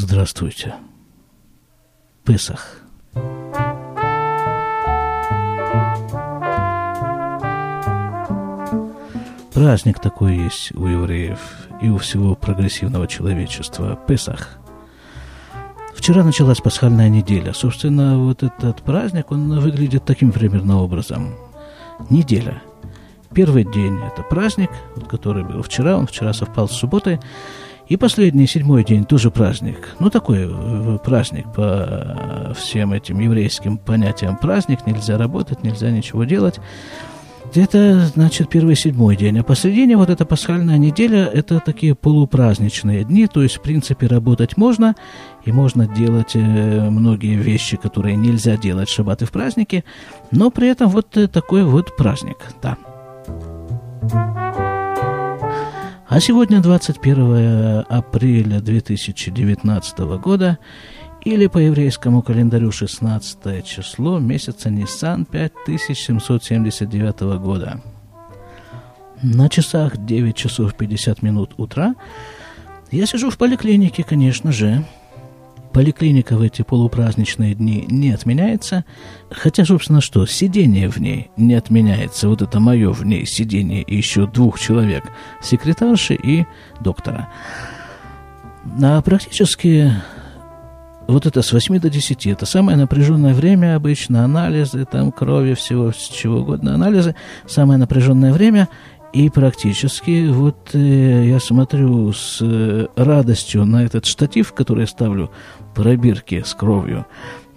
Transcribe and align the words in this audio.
Здравствуйте. 0.00 0.76
Песах. 2.24 2.82
Праздник 9.52 9.98
такой 9.98 10.36
есть 10.36 10.72
у 10.76 10.86
евреев 10.86 11.40
и 11.82 11.88
у 11.88 11.98
всего 11.98 12.36
прогрессивного 12.36 13.08
человечества. 13.08 13.98
Песах. 14.06 14.58
Вчера 15.96 16.22
началась 16.22 16.60
пасхальная 16.60 17.08
неделя. 17.08 17.52
Собственно, 17.52 18.18
вот 18.18 18.44
этот 18.44 18.82
праздник, 18.82 19.32
он 19.32 19.58
выглядит 19.58 20.04
таким 20.04 20.30
примерно 20.30 20.80
образом. 20.80 21.34
Неделя. 22.08 22.62
Первый 23.34 23.64
день– 23.64 23.98
это 24.06 24.22
праздник, 24.22 24.70
который 25.08 25.42
был 25.42 25.60
вчера, 25.62 25.96
он 25.96 26.06
вчера 26.06 26.32
совпал 26.32 26.68
с 26.68 26.72
субботой. 26.76 27.18
И 27.88 27.96
последний, 27.96 28.46
седьмой 28.46 28.84
день, 28.84 29.04
тоже 29.04 29.30
праздник. 29.30 29.96
Ну, 29.98 30.10
такой 30.10 30.46
э, 30.50 30.98
праздник 31.02 31.50
по 31.54 32.54
всем 32.58 32.92
этим 32.92 33.18
еврейским 33.18 33.78
понятиям. 33.78 34.36
Праздник, 34.36 34.86
нельзя 34.86 35.16
работать, 35.16 35.62
нельзя 35.62 35.90
ничего 35.90 36.24
делать. 36.24 36.60
Это, 37.54 38.06
значит, 38.14 38.50
первый 38.50 38.76
седьмой 38.76 39.16
день. 39.16 39.38
А 39.38 39.42
посредине 39.42 39.96
вот 39.96 40.10
эта 40.10 40.26
пасхальная 40.26 40.76
неделя, 40.76 41.24
это 41.24 41.60
такие 41.60 41.94
полупраздничные 41.94 43.04
дни, 43.04 43.26
то 43.26 43.42
есть, 43.42 43.56
в 43.56 43.62
принципе, 43.62 44.06
работать 44.06 44.58
можно, 44.58 44.94
и 45.46 45.52
можно 45.52 45.86
делать 45.86 46.32
э, 46.34 46.90
многие 46.90 47.36
вещи, 47.36 47.78
которые 47.78 48.16
нельзя 48.16 48.58
делать 48.58 48.90
в 48.90 48.92
шаббат 48.92 49.22
и 49.22 49.24
в 49.24 49.32
праздники, 49.32 49.84
но 50.30 50.50
при 50.50 50.68
этом 50.68 50.90
вот 50.90 51.16
э, 51.16 51.26
такой 51.26 51.64
вот 51.64 51.96
праздник, 51.96 52.36
да. 52.62 52.76
А 56.08 56.20
сегодня 56.20 56.62
21 56.62 57.84
апреля 57.86 58.60
2019 58.60 59.98
года, 60.18 60.58
или 61.22 61.46
по 61.48 61.58
еврейскому 61.58 62.22
календарю 62.22 62.72
16 62.72 63.62
число 63.62 64.18
месяца 64.18 64.70
Ниссан 64.70 65.26
5779 65.26 67.20
года. 67.38 67.82
На 69.22 69.50
часах 69.50 69.98
9 69.98 70.34
часов 70.34 70.74
50 70.74 71.20
минут 71.20 71.52
утра 71.58 71.94
я 72.90 73.04
сижу 73.04 73.28
в 73.28 73.36
поликлинике, 73.36 74.02
конечно 74.02 74.50
же, 74.50 74.86
Поликлиника 75.72 76.36
в 76.36 76.42
эти 76.42 76.62
полупраздничные 76.62 77.54
дни 77.54 77.84
не 77.88 78.10
отменяется, 78.10 78.84
хотя, 79.30 79.64
собственно, 79.64 80.00
что, 80.00 80.26
сидение 80.26 80.88
в 80.88 80.98
ней 80.98 81.30
не 81.36 81.54
отменяется, 81.54 82.28
вот 82.28 82.42
это 82.42 82.58
мое 82.58 82.90
в 82.92 83.04
ней 83.04 83.26
сидение 83.26 83.84
еще 83.86 84.26
двух 84.26 84.58
человек, 84.58 85.04
секретарши 85.42 86.14
и 86.14 86.46
доктора. 86.80 87.28
А 88.82 89.00
практически 89.02 89.92
вот 91.08 91.24
это 91.24 91.40
с 91.40 91.52
8 91.52 91.80
до 91.80 91.88
10, 91.88 92.26
это 92.26 92.44
самое 92.44 92.76
напряженное 92.76 93.32
время. 93.32 93.76
Обычно, 93.76 94.24
анализы, 94.24 94.84
там 94.84 95.10
крови, 95.10 95.54
всего, 95.54 95.90
чего 95.92 96.40
угодно, 96.40 96.74
анализы, 96.74 97.14
самое 97.46 97.78
напряженное 97.78 98.32
время, 98.32 98.68
и 99.12 99.30
практически 99.30 100.28
вот 100.28 100.74
э, 100.74 101.24
я 101.26 101.40
смотрю 101.40 102.12
с 102.12 102.40
э, 102.42 102.88
радостью 102.96 103.64
на 103.64 103.84
этот 103.84 104.04
штатив, 104.04 104.52
который 104.52 104.80
я 104.80 104.86
ставлю 104.86 105.30
пробирки 105.74 106.42
с 106.44 106.54
кровью. 106.54 107.06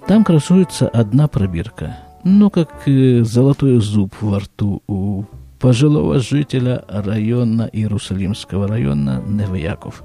Там 0.08 0.24
красуется 0.24 0.88
одна 0.88 1.28
пробирка. 1.28 1.98
Ну, 2.24 2.50
как 2.50 2.88
э, 2.88 3.24
золотой 3.24 3.80
зуб 3.82 4.14
во 4.22 4.40
рту 4.40 4.82
у 4.88 5.26
пожилого 5.60 6.20
жителя 6.20 6.86
района 6.88 7.70
Иерусалимского 7.72 8.68
района 8.68 9.22
Невояков. 9.28 10.04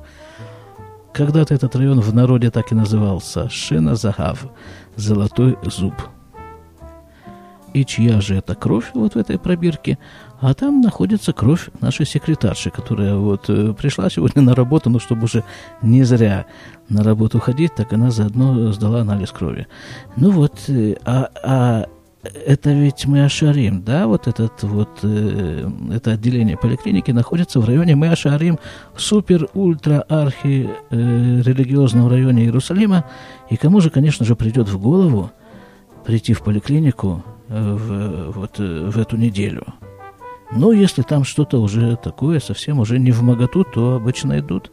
Когда-то 1.15 1.55
этот 1.55 1.77
район 1.77 2.01
в 2.01 2.13
народе 2.13 2.51
так 2.51 2.73
и 2.73 2.75
назывался 2.75 3.49
Шина 3.49 3.95
Загав, 3.95 4.47
золотой 4.97 5.57
зуб. 5.63 5.95
И 7.73 7.85
чья 7.85 8.21
же 8.21 8.35
это 8.37 8.55
кровь 8.55 8.91
вот 8.95 9.15
в 9.15 9.19
этой 9.19 9.39
пробирке– 9.39 9.99
а 10.41 10.55
там 10.55 10.81
находится 10.81 11.33
кровь 11.33 11.69
нашей 11.81 12.07
секретарши, 12.07 12.71
которая 12.71 13.17
вот 13.17 13.49
э, 13.49 13.73
пришла 13.73 14.11
сегодня 14.11 14.43
на 14.43 14.55
работу, 14.55 14.91
но 14.91 14.99
чтобы 14.99 15.25
уже 15.25 15.45
не 15.83 16.05
зря 16.05 16.47
на 16.89 17.03
работу 17.03 17.39
ходить, 17.39 17.75
так 17.75 17.93
она 17.93 18.11
заодно 18.11 18.73
сдала 18.73 19.01
анализ 19.01 19.31
крови. 19.31 19.67
Ну 20.17 20.31
вот, 20.31 20.69
э, 20.69 20.97
а, 21.05 21.31
а 21.43 21.87
это 22.47 22.73
ведь 22.73 23.07
мы 23.07 23.25
Ашарим, 23.25 23.83
да, 23.83 24.07
вот 24.07 24.29
этот 24.29 24.63
вот, 24.63 24.91
э, 25.03 25.71
это 25.93 26.13
отделение 26.13 26.57
поликлиники 26.57 27.11
находится 27.13 27.61
в 27.61 27.65
районе 27.65 27.97
мы 27.97 28.09
Ашарим, 28.09 28.59
супер, 28.97 29.49
ультра, 29.55 30.05
архи 30.09 30.69
э, 30.91 31.43
религиозном 31.43 32.09
районе 32.09 32.45
Иерусалима. 32.45 33.05
И 33.49 33.57
кому 33.57 33.81
же, 33.81 33.91
конечно 33.91 34.27
же, 34.27 34.37
придет 34.37 34.69
в 34.69 34.79
голову 34.79 35.31
прийти 36.05 36.35
в 36.35 36.43
поликлинику 36.43 37.25
э, 37.49 37.75
в, 37.75 38.33
вот, 38.33 38.59
в 38.59 38.99
эту 38.99 39.17
неделю– 39.17 39.65
но 40.51 40.73
если 40.73 41.03
там 41.03 41.25
что-то 41.25 41.61
уже 41.61 41.97
такое, 41.97 42.41
совсем 42.41 42.79
уже 42.79 42.99
не 42.99 43.11
в 43.11 43.23
моготу, 43.23 43.65
то 43.65 43.97
обычно 43.97 44.39
идут 44.39 44.71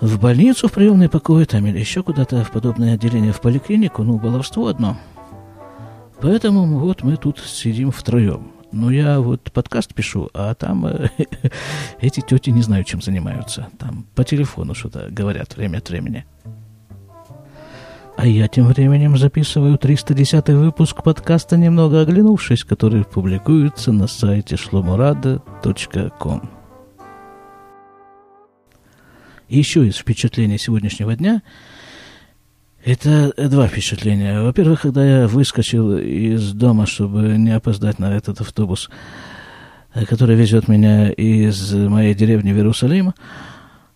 в 0.00 0.18
больницу, 0.18 0.68
в 0.68 0.72
приемный 0.72 1.08
покой, 1.08 1.44
там 1.44 1.66
или 1.66 1.78
еще 1.78 2.02
куда-то 2.02 2.42
в 2.44 2.50
подобное 2.50 2.94
отделение, 2.94 3.32
в 3.32 3.40
поликлинику, 3.40 4.02
ну, 4.02 4.18
баловство 4.18 4.66
одно. 4.68 4.96
Поэтому 6.20 6.78
вот 6.78 7.02
мы 7.02 7.16
тут 7.16 7.38
сидим 7.38 7.90
втроем. 7.90 8.52
Ну, 8.72 8.90
я 8.90 9.20
вот 9.20 9.50
подкаст 9.52 9.94
пишу, 9.94 10.30
а 10.32 10.54
там 10.54 10.86
э, 10.86 11.08
эти 12.00 12.20
тети 12.20 12.50
не 12.50 12.62
знаю, 12.62 12.84
чем 12.84 13.02
занимаются. 13.02 13.68
Там 13.78 14.06
по 14.14 14.22
телефону 14.22 14.74
что-то 14.74 15.08
говорят 15.10 15.56
время 15.56 15.78
от 15.78 15.90
времени. 15.90 16.24
А 18.22 18.26
я 18.26 18.48
тем 18.48 18.66
временем 18.66 19.16
записываю 19.16 19.78
310 19.78 20.50
выпуск 20.50 21.02
подкаста 21.02 21.56
«Немного 21.56 22.02
оглянувшись», 22.02 22.64
который 22.64 23.02
публикуется 23.02 23.92
на 23.92 24.08
сайте 24.08 24.56
shlomorada.com. 24.56 26.50
Еще 29.48 29.86
из 29.86 29.96
впечатлений 29.96 30.58
сегодняшнего 30.58 31.16
дня 31.16 31.40
это 32.84 33.32
два 33.48 33.68
впечатления. 33.68 34.42
Во-первых, 34.42 34.82
когда 34.82 35.02
я 35.22 35.26
выскочил 35.26 35.96
из 35.96 36.52
дома, 36.52 36.84
чтобы 36.84 37.38
не 37.38 37.52
опоздать 37.52 37.98
на 37.98 38.14
этот 38.14 38.42
автобус, 38.42 38.90
который 39.94 40.36
везет 40.36 40.68
меня 40.68 41.08
из 41.08 41.72
моей 41.72 42.14
деревни 42.14 42.52
в 42.52 42.56
Иерусалим, 42.56 43.14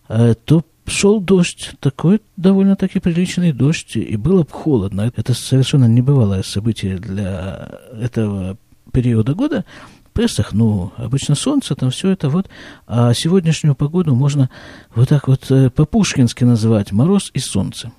э, 0.09 0.33
то 0.45 0.63
шел 0.87 1.19
дождь, 1.19 1.71
такой 1.79 2.21
довольно-таки 2.37 2.99
приличный 2.99 3.51
дождь, 3.51 3.95
и 3.95 4.15
было 4.17 4.43
бы 4.43 4.49
холодно. 4.51 5.11
Это 5.15 5.33
совершенно 5.33 5.85
небывалое 5.85 6.43
событие 6.43 6.97
для 6.97 7.69
этого 7.99 8.57
периода 8.91 9.33
года. 9.33 9.65
Песах, 10.13 10.53
ну, 10.53 10.93
обычно 10.95 11.35
солнце, 11.35 11.75
там 11.75 11.89
все 11.89 12.09
это 12.11 12.29
вот. 12.29 12.47
А 12.87 13.13
сегодняшнюю 13.13 13.75
погоду 13.75 14.15
можно 14.15 14.49
вот 14.93 15.09
так 15.09 15.27
вот 15.27 15.51
э, 15.51 15.69
по-пушкински 15.69 16.45
называть 16.45 16.93
«мороз 16.93 17.31
и 17.33 17.39
солнце». 17.39 17.91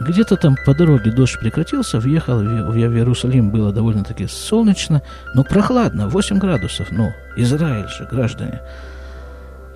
Где-то 0.00 0.36
там 0.36 0.56
по 0.64 0.74
дороге 0.74 1.12
дождь 1.12 1.38
прекратился, 1.38 2.00
въехал 2.00 2.38
в 2.38 2.76
Иерусалим, 2.76 3.50
было 3.50 3.72
довольно-таки 3.72 4.26
солнечно, 4.26 5.02
но 5.34 5.44
прохладно, 5.44 6.08
8 6.08 6.38
градусов, 6.38 6.88
ну, 6.90 7.12
Израиль 7.36 7.88
же, 7.88 8.08
граждане. 8.10 8.60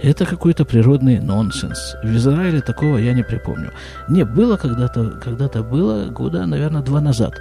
Это 0.03 0.26
какой-то 0.26 0.64
природный 0.64 1.19
нонсенс. 1.20 1.97
В 2.03 2.16
Израиле 2.16 2.60
такого 2.60 2.98
я 2.98 3.12
не 3.14 3.22
припомню. 3.25 3.72
Не, 4.09 4.25
было 4.25 4.56
когда-то, 4.56 5.10
когда-то 5.10 5.62
было, 5.62 6.06
года, 6.06 6.47
наверное, 6.47 6.82
два 6.82 7.00
назад. 7.00 7.34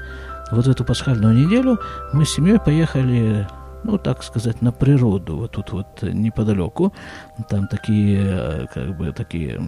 Вот 0.51 0.65
в 0.65 0.69
эту 0.69 0.83
пасхальную 0.83 1.35
неделю 1.35 1.77
мы 2.13 2.25
с 2.25 2.33
семьей 2.33 2.57
поехали, 2.59 3.47
ну, 3.83 3.97
так 3.97 4.23
сказать, 4.23 4.61
на 4.61 4.71
природу, 4.71 5.37
вот 5.37 5.51
тут 5.51 5.71
вот 5.71 6.01
неподалеку. 6.01 6.93
Там 7.49 7.67
такие, 7.67 8.67
как 8.73 8.97
бы, 8.97 9.11
такие, 9.11 9.61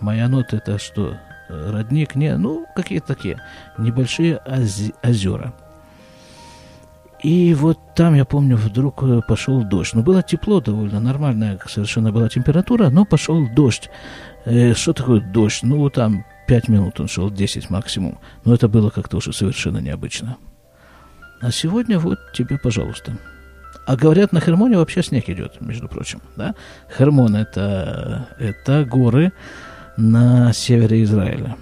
Маянот 0.00 0.54
это 0.54 0.78
что, 0.78 1.14
родник, 1.48 2.14
не, 2.14 2.36
ну, 2.38 2.66
какие-то 2.74 3.08
такие 3.08 3.40
небольшие 3.78 4.38
оз- 4.46 4.92
озера. 5.02 5.52
И 7.26 7.54
вот 7.54 7.80
там, 7.96 8.14
я 8.14 8.24
помню, 8.24 8.56
вдруг 8.56 9.02
э, 9.02 9.20
пошел 9.26 9.64
дождь. 9.64 9.94
Ну, 9.94 10.04
было 10.04 10.22
тепло 10.22 10.60
довольно, 10.60 11.00
нормальная 11.00 11.58
совершенно 11.66 12.12
была 12.12 12.28
температура, 12.28 12.88
но 12.88 13.04
пошел 13.04 13.48
дождь. 13.52 13.90
Э, 14.44 14.74
что 14.74 14.92
такое 14.92 15.20
дождь? 15.20 15.64
Ну, 15.64 15.90
там 15.90 16.24
5 16.46 16.68
минут 16.68 17.00
он 17.00 17.08
шел, 17.08 17.28
10 17.28 17.68
максимум. 17.68 18.20
Но 18.44 18.54
это 18.54 18.68
было 18.68 18.90
как-то 18.90 19.16
уже 19.16 19.32
совершенно 19.32 19.78
необычно. 19.78 20.36
А 21.40 21.50
сегодня 21.50 21.98
вот 21.98 22.20
тебе, 22.32 22.58
пожалуйста. 22.58 23.18
А 23.88 23.96
говорят, 23.96 24.30
на 24.30 24.38
Хермоне 24.38 24.76
вообще 24.76 25.02
снег 25.02 25.28
идет, 25.28 25.60
между 25.60 25.88
прочим. 25.88 26.22
Да? 26.36 26.54
Хермон 26.96 27.34
это, 27.34 28.28
это 28.38 28.84
горы 28.84 29.32
на 29.96 30.52
севере 30.52 31.02
Израиля. 31.02 31.56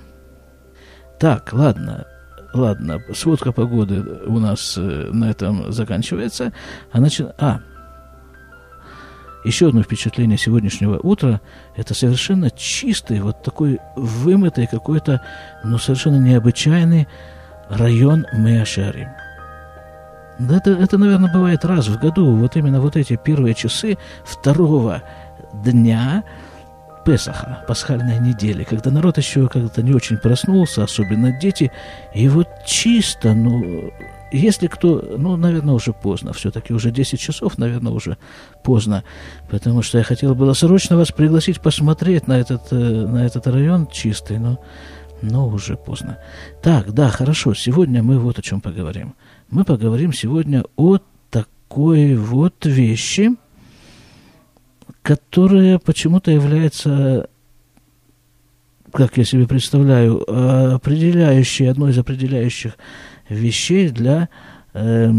Так, 1.19 1.55
ладно, 1.55 2.07
Ладно, 2.55 3.03
сводка 3.13 3.51
погоды 3.51 4.01
у 4.27 4.39
нас 4.39 4.79
э, 4.79 5.11
на 5.13 5.29
этом 5.29 5.73
заканчивается. 5.73 6.53
А, 6.93 7.01
начи... 7.01 7.25
а, 7.37 7.59
еще 9.45 9.69
одно 9.69 9.83
впечатление 9.83 10.39
сегодняшнего 10.39 10.99
утра, 10.99 11.41
это 11.75 11.95
совершенно 11.95 12.53
чистый, 12.53 13.21
вот 13.21 13.43
такой 13.43 13.81
вымытый 13.97 14.69
какой-то, 14.69 15.21
ну, 15.65 15.79
совершенно 15.79 16.17
необычайный 16.17 17.09
район 17.69 18.25
Меашарим. 18.33 19.09
Это, 20.39 20.71
это, 20.71 20.97
наверное, 20.97 21.33
бывает 21.33 21.65
раз 21.65 21.89
в 21.89 21.99
году, 21.99 22.37
вот 22.37 22.55
именно 22.55 22.81
вот 22.81 22.97
эти 22.97 23.17
первые 23.17 23.55
часы 23.55 23.99
второго 24.25 25.03
дня 25.53 26.23
Песаха, 27.05 27.65
пасхальной 27.69 28.19
недели, 28.19 28.65
когда 28.65 28.91
народ 28.91 29.19
еще 29.19 29.47
как-то 29.49 29.83
не 29.83 29.93
очень 29.93 30.17
проснулся, 30.17 30.85
особенно 30.85 31.39
дети, 31.39 31.71
и 32.15 32.29
вот 32.29 32.49
чисто, 32.65 33.35
ну, 33.35 33.93
если 34.33 34.69
кто, 34.69 35.15
ну, 35.19 35.37
наверное, 35.37 35.75
уже 35.75 35.93
поздно, 35.93 36.33
все-таки 36.33 36.73
уже 36.73 36.91
10 36.91 37.21
часов, 37.21 37.59
наверное, 37.59 37.93
уже 37.93 38.17
поздно, 38.63 39.05
потому 39.51 39.83
что 39.83 39.99
я 39.99 40.05
хотел 40.05 40.35
было 40.35 40.55
срочно 40.55 40.97
вас 40.97 41.13
пригласить 41.13 41.61
посмотреть 41.61 42.27
на 42.27 42.39
этот, 42.39 42.73
э, 42.73 42.77
на 42.77 43.27
этот 43.27 43.47
район 43.49 43.87
чистый, 43.93 44.39
но, 44.39 44.59
но 45.21 45.47
уже 45.47 45.77
поздно. 45.77 46.19
Так, 46.63 46.93
да, 46.93 47.11
хорошо, 47.11 47.53
сегодня 47.53 48.03
мы 48.03 48.19
вот 48.19 48.39
о 48.39 48.43
чем 48.43 48.63
поговорим. 48.63 49.15
Мы 49.51 49.65
поговорим 49.65 50.15
сегодня 50.15 50.65
о 50.77 50.99
такой 51.31 52.17
вот 52.17 52.65
вещи– 52.65 53.31
которая 55.05 55.79
почему-то 55.79 56.31
является, 56.31 57.29
как 58.91 59.19
я 59.19 59.25
себе 59.25 59.47
представляю, 59.47 60.25
определяющей, 60.75 61.67
одной 61.67 61.91
из 61.91 61.99
определяющих 61.99 62.79
вещей 63.29 63.91
для 63.91 64.31
э, 64.73 65.13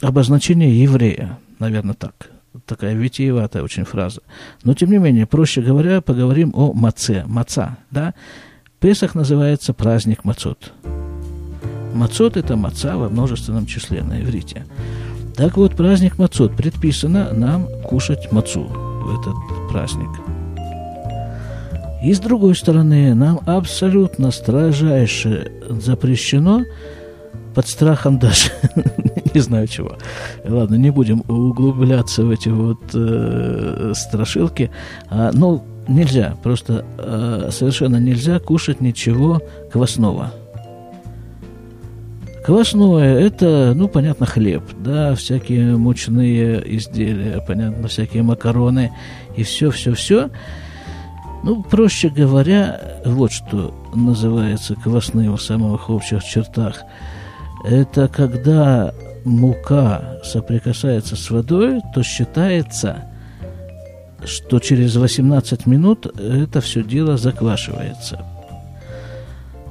обозначения 0.00 0.72
еврея, 0.72 1.38
наверное, 1.58 1.94
так. 1.94 2.30
Такая 2.64 2.94
витиеватая 2.94 3.62
очень 3.62 3.84
фраза. 3.84 4.22
Но, 4.64 4.72
тем 4.72 4.90
не 4.90 4.96
менее, 4.96 5.26
проще 5.26 5.60
говоря, 5.60 6.00
поговорим 6.00 6.52
о 6.54 6.72
маце. 6.72 7.24
Маца, 7.26 7.76
да? 7.90 8.14
Песах 8.80 9.14
называется 9.14 9.74
праздник 9.74 10.24
мацот. 10.24 10.72
Мацот– 11.94 12.36
это 12.38 12.56
маца 12.56 12.96
во 12.96 13.10
множественном 13.10 13.66
числе 13.66 14.02
на 14.02 14.22
иврите. 14.22 14.64
Так 15.40 15.56
вот, 15.56 15.74
праздник 15.74 16.18
Мацот 16.18 16.54
предписано 16.54 17.32
нам 17.32 17.66
кушать 17.82 18.30
мацу 18.30 18.64
в 18.64 19.18
этот 19.18 19.70
праздник. 19.70 20.10
И 22.04 22.12
с 22.12 22.20
другой 22.20 22.54
стороны, 22.54 23.14
нам 23.14 23.40
абсолютно 23.46 24.32
строжайше 24.32 25.50
запрещено 25.70 26.64
под 27.54 27.66
страхом 27.66 28.18
даже, 28.18 28.50
не 29.34 29.40
знаю 29.40 29.66
чего. 29.66 29.96
Ладно, 30.44 30.74
не 30.74 30.90
будем 30.90 31.20
углубляться 31.26 32.22
в 32.22 32.30
эти 32.30 32.50
вот 32.50 32.90
э, 32.92 33.94
страшилки. 33.96 34.70
А, 35.08 35.30
ну, 35.32 35.64
нельзя, 35.88 36.36
просто 36.42 36.84
э, 36.98 37.48
совершенно 37.50 37.96
нельзя 37.96 38.40
кушать 38.40 38.82
ничего 38.82 39.40
квасного. 39.72 40.34
Квасное– 42.50 43.20
это, 43.20 43.74
ну, 43.76 43.86
понятно, 43.86 44.26
хлеб, 44.26 44.64
да, 44.80 45.14
всякие 45.14 45.76
мучные 45.76 46.60
изделия, 46.78 47.40
понятно, 47.46 47.86
всякие 47.86 48.24
макароны 48.24 48.90
и 49.36 49.44
все-все-все. 49.44 50.30
Ну, 51.44 51.62
проще 51.62 52.08
говоря, 52.08 52.80
вот 53.04 53.30
что 53.30 53.72
называется 53.94 54.74
квасным 54.74 55.36
в 55.36 55.40
самых 55.40 55.90
общих 55.90 56.24
чертах. 56.24 56.82
Это 57.64 58.08
когда 58.08 58.92
мука 59.24 60.18
соприкасается 60.24 61.14
с 61.14 61.30
водой, 61.30 61.80
то 61.94 62.02
считается, 62.02 63.04
что 64.24 64.58
через 64.58 64.96
18 64.96 65.66
минут 65.66 66.06
это 66.18 66.60
все 66.60 66.82
дело 66.82 67.16
заквашивается. 67.16 68.26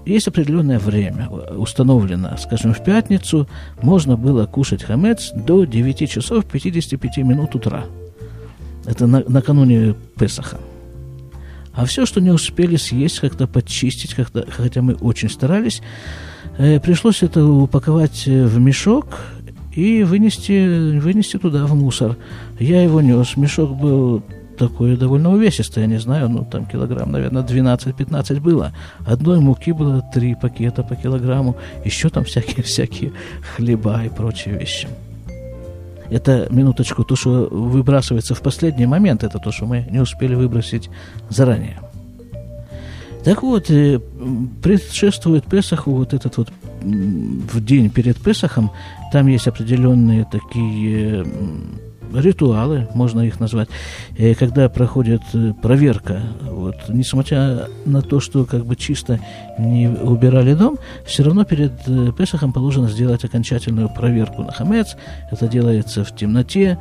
Есть 0.09 0.27
определенное 0.27 0.79
время, 0.79 1.29
установлено, 1.29 2.35
скажем, 2.39 2.73
в 2.73 2.83
пятницу 2.83 3.47
можно 3.83 4.17
было 4.17 4.47
кушать 4.47 4.81
хамец 4.81 5.31
до 5.35 5.65
9 5.65 6.09
часов 6.09 6.45
55 6.45 7.17
минут 7.17 7.53
утра. 7.53 7.85
Это 8.87 9.05
на, 9.05 9.23
накануне 9.27 9.93
Песаха. 10.17 10.57
А 11.73 11.85
все, 11.85 12.07
что 12.07 12.21
не 12.21 12.31
успели 12.31 12.75
съесть, 12.75 13.19
как-то 13.19 13.45
подчистить, 13.45 14.15
как-то, 14.15 14.47
хотя 14.49 14.81
мы 14.81 14.95
очень 14.95 15.29
старались, 15.29 15.83
э, 16.57 16.79
пришлось 16.79 17.21
это 17.21 17.45
упаковать 17.45 18.25
в 18.25 18.59
мешок 18.59 19.19
и 19.75 20.01
вынести, 20.01 20.97
вынести 20.97 21.37
туда, 21.37 21.67
в 21.67 21.75
мусор. 21.75 22.17
Я 22.59 22.81
его 22.81 22.99
нес. 22.99 23.37
Мешок 23.37 23.77
был 23.77 24.23
такое 24.59 24.97
довольно 24.97 25.31
увесистое, 25.31 25.87
не 25.87 25.99
знаю, 25.99 26.29
ну, 26.29 26.45
там 26.45 26.65
килограмм, 26.65 27.11
наверное, 27.11 27.43
12-15 27.43 28.41
было. 28.41 28.73
Одной 29.07 29.39
муки 29.39 29.71
было 29.71 30.03
три 30.13 30.35
пакета 30.35 30.83
по 30.83 30.95
килограмму, 30.95 31.55
еще 31.85 32.09
там 32.09 32.23
всякие-всякие 32.23 33.11
хлеба 33.55 34.03
и 34.03 34.09
прочие 34.09 34.59
вещи. 34.59 34.87
Это, 36.11 36.47
минуточку, 36.49 37.03
то, 37.03 37.15
что 37.15 37.47
выбрасывается 37.51 38.35
в 38.35 38.41
последний 38.41 38.87
момент, 38.87 39.23
это 39.23 39.39
то, 39.39 39.51
что 39.51 39.65
мы 39.65 39.87
не 39.91 39.99
успели 39.99 40.35
выбросить 40.35 40.89
заранее. 41.29 41.79
Так 43.23 43.43
вот, 43.43 43.69
э, 43.69 43.99
предшествует 44.63 45.45
Песаху 45.45 45.91
вот 45.91 46.13
этот 46.13 46.37
вот 46.37 46.49
в 46.81 47.63
день 47.63 47.89
перед 47.89 48.17
Песахом, 48.17 48.71
там 49.11 49.27
есть 49.27 49.47
определенные 49.47 50.25
такие 50.31 51.25
ритуалы, 52.13 52.87
можно 52.93 53.21
их 53.21 53.39
назвать, 53.39 53.69
когда 54.37 54.69
проходит 54.69 55.21
э, 55.33 55.53
проверка. 55.61 56.21
Вот, 56.41 56.75
несмотря 56.89 57.67
на 57.85 58.01
то, 58.01 58.19
что 58.19 58.45
как 58.45 58.65
бы 58.65 58.75
чисто 58.75 59.19
не 59.57 59.87
убирали 59.87 60.53
дом, 60.53 60.77
все 61.05 61.23
равно 61.23 61.43
перед 61.43 61.73
э, 61.87 62.11
Песохом 62.17 62.53
положено 62.53 62.89
сделать 62.89 63.23
окончательную 63.23 63.89
проверку 63.89 64.43
на 64.43 64.51
хамец. 64.51 64.95
Это 65.31 65.47
делается 65.47 66.03
в 66.03 66.15
темноте 66.15 66.77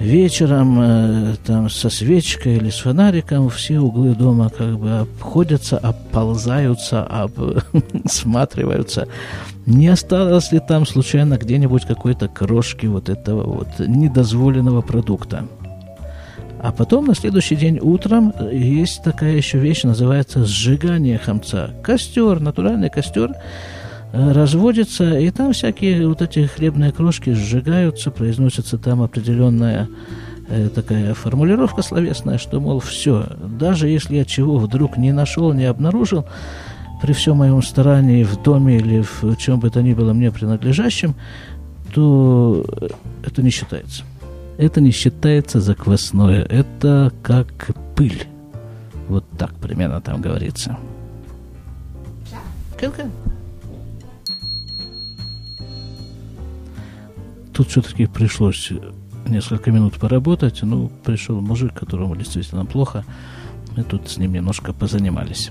вечером 0.00 0.80
э, 0.80 1.34
там 1.44 1.70
со 1.70 1.90
свечкой 1.90 2.56
или 2.56 2.70
с 2.70 2.78
фонариком 2.78 3.48
все 3.50 3.80
углы 3.80 4.14
дома 4.14 4.50
как 4.50 4.78
бы 4.78 4.98
обходятся, 4.98 5.78
оползаются, 5.78 7.04
обсматриваются. 7.04 9.08
Не 9.66 9.88
осталось 9.88 10.52
ли 10.52 10.60
там 10.60 10.86
случайно 10.86 11.36
где-нибудь 11.36 11.84
какой-то 11.84 12.28
крошки 12.28 12.86
вот 12.86 13.08
этого 13.08 13.42
вот 13.42 13.68
недозволенного 13.78 14.82
продукта? 14.82 15.46
А 16.60 16.72
потом 16.72 17.06
на 17.06 17.14
следующий 17.14 17.54
день 17.54 17.78
утром 17.80 18.32
есть 18.50 19.04
такая 19.04 19.36
еще 19.36 19.58
вещь, 19.58 19.84
называется 19.84 20.44
сжигание 20.44 21.18
хамца. 21.18 21.70
Костер, 21.82 22.40
натуральный 22.40 22.90
костер, 22.90 23.32
Э, 23.32 23.77
разводится, 24.12 25.18
и 25.18 25.30
там 25.30 25.52
всякие 25.52 26.08
вот 26.08 26.22
эти 26.22 26.46
хлебные 26.46 26.92
крошки 26.92 27.30
сжигаются, 27.30 28.10
произносится 28.10 28.78
там 28.78 29.02
определенная 29.02 29.88
э, 30.48 30.68
такая 30.74 31.14
формулировка 31.14 31.82
словесная, 31.82 32.38
что, 32.38 32.60
мол, 32.60 32.80
все, 32.80 33.26
даже 33.58 33.88
если 33.88 34.16
я 34.16 34.24
чего 34.24 34.58
вдруг 34.58 34.96
не 34.96 35.12
нашел, 35.12 35.52
не 35.52 35.64
обнаружил, 35.64 36.24
при 37.02 37.12
всем 37.12 37.36
моем 37.36 37.62
старании 37.62 38.24
в 38.24 38.42
доме 38.42 38.78
или 38.78 39.02
в 39.02 39.36
чем 39.36 39.60
бы 39.60 39.70
то 39.70 39.82
ни 39.82 39.94
было 39.94 40.12
мне 40.12 40.32
принадлежащем, 40.32 41.14
то 41.94 42.64
это 43.24 43.42
не 43.42 43.50
считается. 43.50 44.02
Это 44.56 44.80
не 44.80 44.90
считается 44.90 45.60
заквасное. 45.60 46.42
Это 46.44 47.12
как 47.22 47.70
пыль. 47.94 48.26
Вот 49.08 49.24
так 49.38 49.54
примерно 49.54 50.00
там 50.00 50.20
говорится. 50.20 50.76
Конечно. 52.76 53.10
Тут 57.58 57.70
все-таки 57.70 58.06
пришлось 58.06 58.70
несколько 59.26 59.72
минут 59.72 59.98
поработать. 59.98 60.60
Ну, 60.62 60.92
пришел 61.04 61.40
мужик, 61.40 61.74
которому 61.74 62.14
действительно 62.14 62.64
плохо. 62.64 63.04
Мы 63.76 63.82
тут 63.82 64.08
с 64.08 64.16
ним 64.16 64.32
немножко 64.32 64.72
позанимались. 64.72 65.50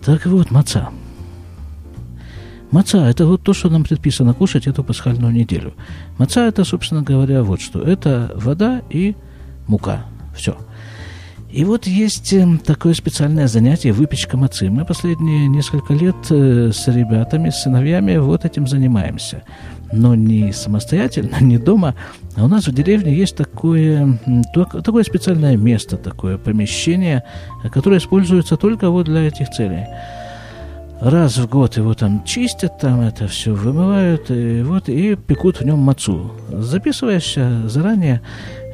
Так 0.00 0.24
вот, 0.26 0.52
маца. 0.52 0.90
Маца– 2.70 2.98
это 3.10 3.26
вот 3.26 3.42
то, 3.42 3.52
что 3.52 3.68
нам 3.68 3.82
предписано 3.82 4.32
кушать 4.32 4.68
эту 4.68 4.84
пасхальную 4.84 5.32
неделю. 5.32 5.74
Маца– 6.18 6.46
это, 6.46 6.62
собственно 6.62 7.02
говоря, 7.02 7.42
вот 7.42 7.60
что. 7.60 7.82
Это 7.82 8.30
вода 8.36 8.80
и 8.90 9.16
мука. 9.66 10.04
Все. 10.36 10.56
И 11.52 11.64
вот 11.64 11.86
есть 11.86 12.32
эм, 12.32 12.58
такое 12.58 12.94
специальное 12.94 13.46
занятие– 13.46 13.92
выпечка 13.92 14.38
мацы. 14.38 14.70
Мы 14.70 14.86
последние 14.86 15.48
несколько 15.48 15.92
лет 15.92 16.16
э, 16.30 16.70
с 16.72 16.88
ребятами, 16.88 17.50
с 17.50 17.62
сыновьями 17.62 18.16
вот 18.16 18.44
этим 18.44 18.66
занимаемся 18.66 19.42
но 19.92 20.14
не 20.14 20.52
самостоятельно, 20.52 21.36
не 21.40 21.58
дома, 21.58 21.94
а 22.36 22.44
у 22.44 22.48
нас 22.48 22.66
в 22.66 22.74
деревне 22.74 23.14
есть 23.14 23.36
такое, 23.36 24.18
такое 24.82 25.04
специальное 25.04 25.56
место, 25.56 25.96
такое 25.96 26.38
помещение, 26.38 27.24
которое 27.72 27.98
используется 27.98 28.56
только 28.56 28.90
вот 28.90 29.06
для 29.06 29.28
этих 29.28 29.50
целей. 29.50 29.86
Раз 31.02 31.36
в 31.38 31.48
год 31.48 31.76
его 31.76 31.94
там 31.94 32.24
чистят, 32.24 32.78
там 32.78 33.00
это 33.00 33.26
все 33.26 33.52
вымывают, 33.52 34.30
и 34.30 34.62
вот, 34.62 34.88
и 34.88 35.16
пекут 35.16 35.60
в 35.60 35.64
нем 35.64 35.78
мацу. 35.78 36.32
Записываешься 36.48 37.68
заранее, 37.68 38.22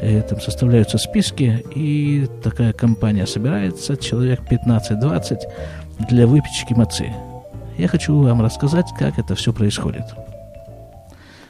и, 0.02 0.20
там 0.20 0.40
составляются 0.40 0.98
списки, 0.98 1.64
и 1.74 2.28
такая 2.42 2.72
компания 2.72 3.26
собирается, 3.26 3.96
человек 3.96 4.40
15-20 4.50 5.38
для 6.08 6.26
выпечки 6.26 6.74
мацы. 6.74 7.12
Я 7.76 7.88
хочу 7.88 8.18
вам 8.18 8.42
рассказать, 8.42 8.86
как 8.98 9.18
это 9.18 9.34
все 9.34 9.52
происходит. 9.52 10.04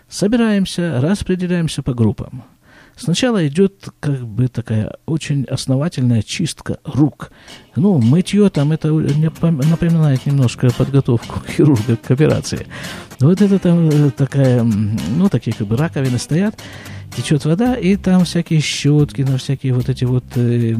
Собираемся, 0.08 1.00
распределяемся 1.00 1.82
по 1.82 1.94
группам– 1.94 2.44
Сначала 2.98 3.46
идет 3.46 3.88
как 4.00 4.26
бы 4.26 4.48
такая 4.48 4.96
очень 5.06 5.44
основательная 5.44 6.22
чистка 6.22 6.78
рук. 6.84 7.30
Ну, 7.76 7.98
мытье 7.98 8.50
там 8.50 8.72
это 8.72 8.92
напоминает 8.92 10.26
немножко 10.26 10.70
подготовку 10.76 11.40
хирурга 11.48 11.96
к 11.96 12.10
операции. 12.10 12.66
Вот 13.20 13.40
это 13.40 13.58
там 13.60 13.88
э, 13.88 14.10
такая, 14.10 14.64
ну, 14.64 15.28
такие 15.28 15.54
как 15.56 15.68
бы 15.68 15.76
раковины 15.76 16.18
стоят, 16.18 16.56
течет 17.16 17.44
вода, 17.44 17.74
и 17.74 17.96
там 17.96 18.24
всякие 18.24 18.60
щетки, 18.60 19.22
на 19.22 19.38
всякие 19.38 19.74
вот 19.74 19.88
эти 19.88 20.04
вот, 20.04 20.24
э, 20.36 20.74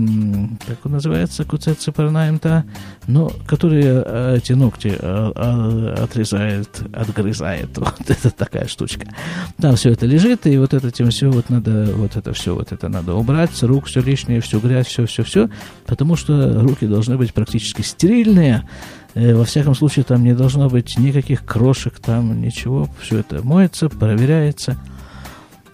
как 0.67 0.85
он 0.85 0.93
называется, 0.93 1.45
куцецы 1.45 1.93
парнаем-то, 1.93 2.65
но 3.07 3.33
которые 3.47 4.03
э, 4.05 4.37
эти 4.39 4.53
ногти 4.53 4.95
э, 4.99 5.33
э, 5.35 5.95
отрезает, 6.03 6.83
отгрызает, 6.93 7.71
вот 7.79 8.09
это 8.09 8.31
такая 8.31 8.67
штучка. 8.69 9.07
Там 9.59 9.77
все 9.77 9.91
это 9.91 10.07
лежит, 10.07 10.47
и 10.47 10.57
вот 10.59 10.75
это 10.75 10.91
тем 10.91 11.11
все 11.11 11.31
вот 11.31 11.51
надо, 11.51 11.93
вот 11.95 12.17
это 12.17 12.33
все, 12.33 12.55
вот 12.55 12.73
это 12.73 12.89
надо 12.89 13.15
убрать 13.15 13.55
с 13.55 13.63
рук, 13.63 13.87
все 13.87 14.01
лишнее, 14.01 14.41
всю 14.41 14.61
грязь, 14.61 14.87
все, 14.87 15.07
все, 15.07 15.23
все, 15.23 15.49
потому 15.87 16.17
что 16.17 16.61
руки 16.61 16.87
должны 16.87 17.17
быть 17.17 17.33
практически 17.33 17.83
стерильные, 17.83 18.69
э, 19.15 19.35
во 19.35 19.45
всяком 19.45 19.75
случае, 19.75 20.05
там 20.05 20.23
не 20.23 20.35
должно 20.35 20.69
быть 20.69 20.99
никаких 20.99 21.45
крошек, 21.45 21.99
там 21.99 22.41
ничего. 22.41 22.89
Все 23.01 23.19
это 23.19 23.45
моется, 23.45 23.89
проверяется. 23.89 24.79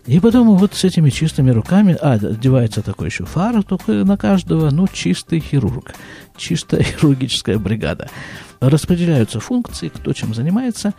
И 0.06 0.20
потом 0.20 0.56
вот 0.56 0.75
с 0.75 0.84
этими 0.84 1.08
чистыми 1.08 1.50
руками, 1.50 1.96
а, 2.00 2.14
одевается 2.14 2.82
такой 2.82 3.08
еще 3.08 3.25
фартук 3.25 3.88
на 3.88 4.16
каждого, 4.18 4.70
ну, 4.70 4.87
чистый 4.92 5.40
хирург, 5.40 5.94
чистая 6.37 6.82
хирургическая 6.84 7.58
бригада. 7.58 8.08
Распределяются 8.61 9.40
функции, 9.40 9.88
кто 9.88 10.12
чем 10.12 10.34
занимается. 10.34 10.92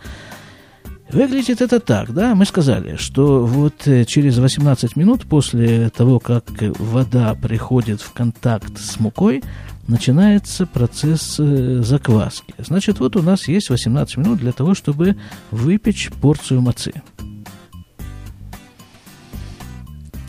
Выглядит 1.10 1.60
это 1.60 1.78
так, 1.78 2.12
да, 2.12 2.34
мы 2.34 2.44
сказали, 2.46 2.96
что 2.96 3.46
вот 3.46 3.86
э, 3.86 4.04
через 4.04 4.38
18 4.38 4.96
минут 4.96 5.24
после 5.26 5.88
того, 5.90 6.18
как 6.18 6.44
вода 6.60 7.32
приходит 7.34 8.00
в 8.00 8.12
контакт 8.12 8.76
с 8.76 8.98
мукой, 8.98 9.44
начинается 9.86 10.66
процесс 10.66 11.36
э, 11.38 11.80
закваски. 11.84 12.54
Значит, 12.58 12.98
вот 12.98 13.14
у 13.14 13.22
нас 13.22 13.46
есть 13.46 13.70
18 13.70 14.16
минут 14.16 14.40
для 14.40 14.50
того, 14.50 14.74
чтобы 14.74 15.16
выпечь 15.52 16.10
порцию 16.20 16.60
мацы. 16.60 16.92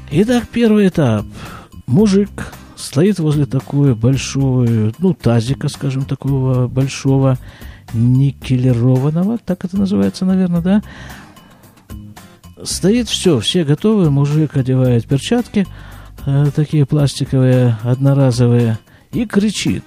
Итак, 0.10 0.48
первый 0.48 0.88
этап. 0.88 1.26
Мужик 1.86 2.54
стоит 2.78 3.20
возле 3.20 3.46
такой 3.46 3.94
большой, 3.94 4.96
ну, 5.00 5.14
тазика, 5.14 5.68
скажем, 5.68 6.06
такого 6.06 6.68
большого, 6.68 7.38
никелированного, 7.94 9.38
так 9.38 9.66
это 9.66 9.78
называется, 9.78 10.24
наверное, 10.26 10.62
да? 10.62 10.84
Стоит 12.64 13.10
все, 13.10 13.40
все 13.40 13.66
готовы, 13.66 14.10
мужик 14.10 14.56
одевает 14.56 15.06
перчатки, 15.06 15.68
э, 16.26 16.46
такие 16.56 16.86
пластиковые, 16.86 17.78
одноразовые, 17.84 18.80
и 19.12 19.26
кричит 19.26 19.84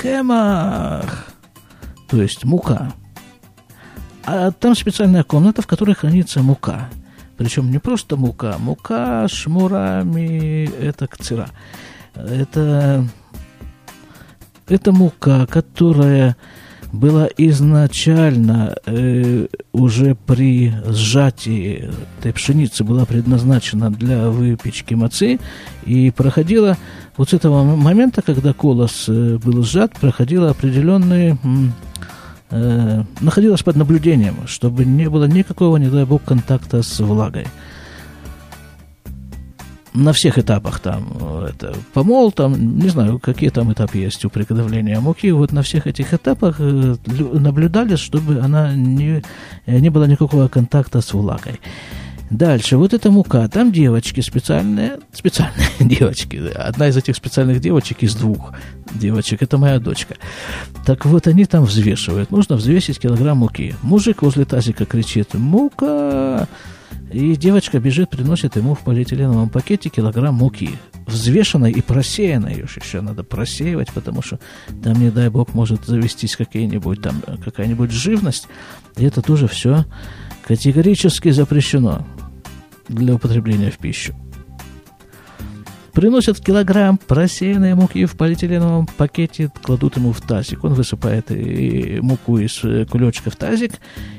«Кемах!» 0.00 1.26
То 2.08 2.22
есть 2.22 2.44
мука. 2.44 2.94
А 4.24 4.52
там 4.52 4.74
специальная 4.74 5.22
комната, 5.22 5.60
в 5.60 5.66
которой 5.66 5.94
хранится 5.94 6.42
мука. 6.42 6.88
Причем 7.38 7.70
не 7.70 7.78
просто 7.78 8.16
мука, 8.16 8.56
мука 8.58 9.28
шмурами, 9.28 10.68
это 10.80 11.06
кцера. 11.06 11.48
Это, 12.14 13.04
это 14.66 14.92
мука, 14.92 15.46
которая 15.46 16.36
была 16.92 17.28
изначально 17.36 18.74
э, 18.86 19.46
уже 19.72 20.16
при 20.16 20.72
сжатии 20.86 21.90
этой 22.18 22.32
пшеницы 22.32 22.82
была 22.82 23.04
предназначена 23.04 23.90
для 23.90 24.30
выпечки 24.30 24.94
мацы 24.94 25.38
и 25.84 26.10
проходила 26.10 26.76
вот 27.16 27.30
с 27.30 27.34
этого 27.34 27.62
момента, 27.76 28.22
когда 28.22 28.52
колос 28.52 29.04
э, 29.08 29.38
был 29.38 29.62
сжат, 29.62 29.92
проходила 29.92 30.50
определенные 30.50 31.38
э, 32.50 33.02
находилась 33.20 33.62
под 33.62 33.76
наблюдением, 33.76 34.46
чтобы 34.46 34.84
не 34.84 35.08
было 35.08 35.24
никакого, 35.24 35.76
не 35.76 35.88
дай 35.88 36.04
бог, 36.04 36.22
контакта 36.22 36.82
с 36.82 37.00
влагой. 37.00 37.46
На 39.94 40.12
всех 40.12 40.38
этапах 40.38 40.80
там 40.80 41.08
это 41.44 41.74
помол, 41.92 42.30
там, 42.30 42.78
не 42.78 42.88
знаю, 42.88 43.18
какие 43.18 43.50
там 43.50 43.72
этапы 43.72 43.98
есть 43.98 44.24
у 44.24 44.30
приготовления 44.30 45.00
муки, 45.00 45.30
вот 45.32 45.52
на 45.52 45.62
всех 45.62 45.86
этих 45.86 46.14
этапах 46.14 46.56
э, 46.60 46.96
наблюдали, 47.32 47.96
чтобы 47.96 48.38
она 48.40 48.74
не, 48.74 49.22
не 49.66 49.88
было 49.90 50.04
никакого 50.04 50.48
контакта 50.48 51.00
с 51.00 51.12
влагой. 51.12 51.58
Дальше, 52.30 52.76
вот 52.76 52.92
эта 52.92 53.10
мука, 53.10 53.48
там 53.48 53.72
девочки 53.72 54.20
специальные, 54.20 54.98
специальные 55.12 55.68
девочки, 55.80 56.36
одна 56.54 56.88
из 56.88 56.96
этих 56.96 57.16
специальных 57.16 57.60
девочек 57.60 58.02
из 58.02 58.14
двух 58.14 58.52
девочек, 58.94 59.42
это 59.42 59.56
моя 59.56 59.78
дочка. 59.78 60.16
Так 60.84 61.06
вот, 61.06 61.26
они 61.26 61.46
там 61.46 61.64
взвешивают, 61.64 62.30
нужно 62.30 62.56
взвесить 62.56 62.98
килограмм 62.98 63.38
муки. 63.38 63.74
Мужик 63.82 64.22
возле 64.22 64.44
тазика 64.44 64.84
кричит, 64.84 65.34
мука, 65.34 66.48
и 67.10 67.34
девочка 67.36 67.80
бежит, 67.80 68.10
приносит 68.10 68.56
ему 68.56 68.74
в 68.74 68.80
полиэтиленовом 68.80 69.48
пакете 69.48 69.88
килограмм 69.88 70.34
муки. 70.34 70.70
Взвешенной 71.06 71.72
и 71.72 71.80
просеянной 71.80 72.52
ее 72.52 72.66
еще 72.84 73.00
надо 73.00 73.24
просеивать, 73.24 73.90
потому 73.94 74.20
что 74.20 74.38
там, 74.82 75.00
не 75.00 75.10
дай 75.10 75.30
бог, 75.30 75.54
может 75.54 75.86
завестись 75.86 76.36
какие-нибудь 76.36 77.00
там, 77.00 77.22
какая-нибудь 77.42 77.90
живность. 77.90 78.48
И 78.98 79.06
это 79.06 79.22
тоже 79.22 79.48
все 79.48 79.86
категорически 80.46 81.30
запрещено 81.30 82.06
для 82.88 83.14
употребления 83.14 83.70
в 83.70 83.78
пищу. 83.78 84.14
Приносят 85.98 86.38
килограмм 86.38 86.96
просеянной 86.96 87.74
муки 87.74 88.04
в 88.04 88.16
полиэтиленовом 88.16 88.86
пакете, 88.86 89.50
кладут 89.64 89.96
ему 89.96 90.12
в 90.12 90.20
тазик. 90.20 90.62
Он 90.62 90.74
высыпает 90.74 91.32
и 91.32 91.98
муку 92.00 92.38
из 92.38 92.60
э, 92.62 92.84
кулечка 92.84 93.30
в 93.30 93.36
тазик 93.36 93.72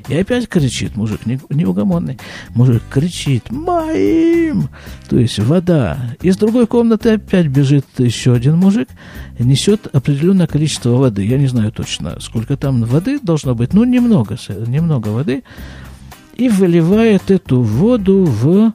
и 0.09 0.17
опять 0.17 0.49
кричит, 0.49 0.97
мужик 0.97 1.21
неугомонный. 1.25 2.19
Мужик 2.49 2.83
кричит 2.91 3.49
«Моим!» 3.49 4.67
То 5.07 5.17
есть 5.17 5.39
вода. 5.39 6.17
Из 6.21 6.35
другой 6.35 6.67
комнаты 6.67 7.11
опять 7.11 7.47
бежит 7.47 7.85
еще 7.97 8.33
один 8.33 8.57
мужик, 8.57 8.89
несет 9.39 9.87
определенное 9.95 10.47
количество 10.47 10.89
воды. 10.89 11.25
Я 11.25 11.37
не 11.37 11.47
знаю 11.47 11.71
точно, 11.71 12.19
сколько 12.19 12.57
там 12.57 12.83
воды 12.83 13.21
должно 13.21 13.55
быть. 13.55 13.71
Ну, 13.71 13.85
немного, 13.85 14.37
немного 14.67 15.07
воды 15.07 15.43
и 16.39 16.47
выливает 16.47 17.31
эту 17.31 17.61
воду 17.61 18.23
в 18.23 18.71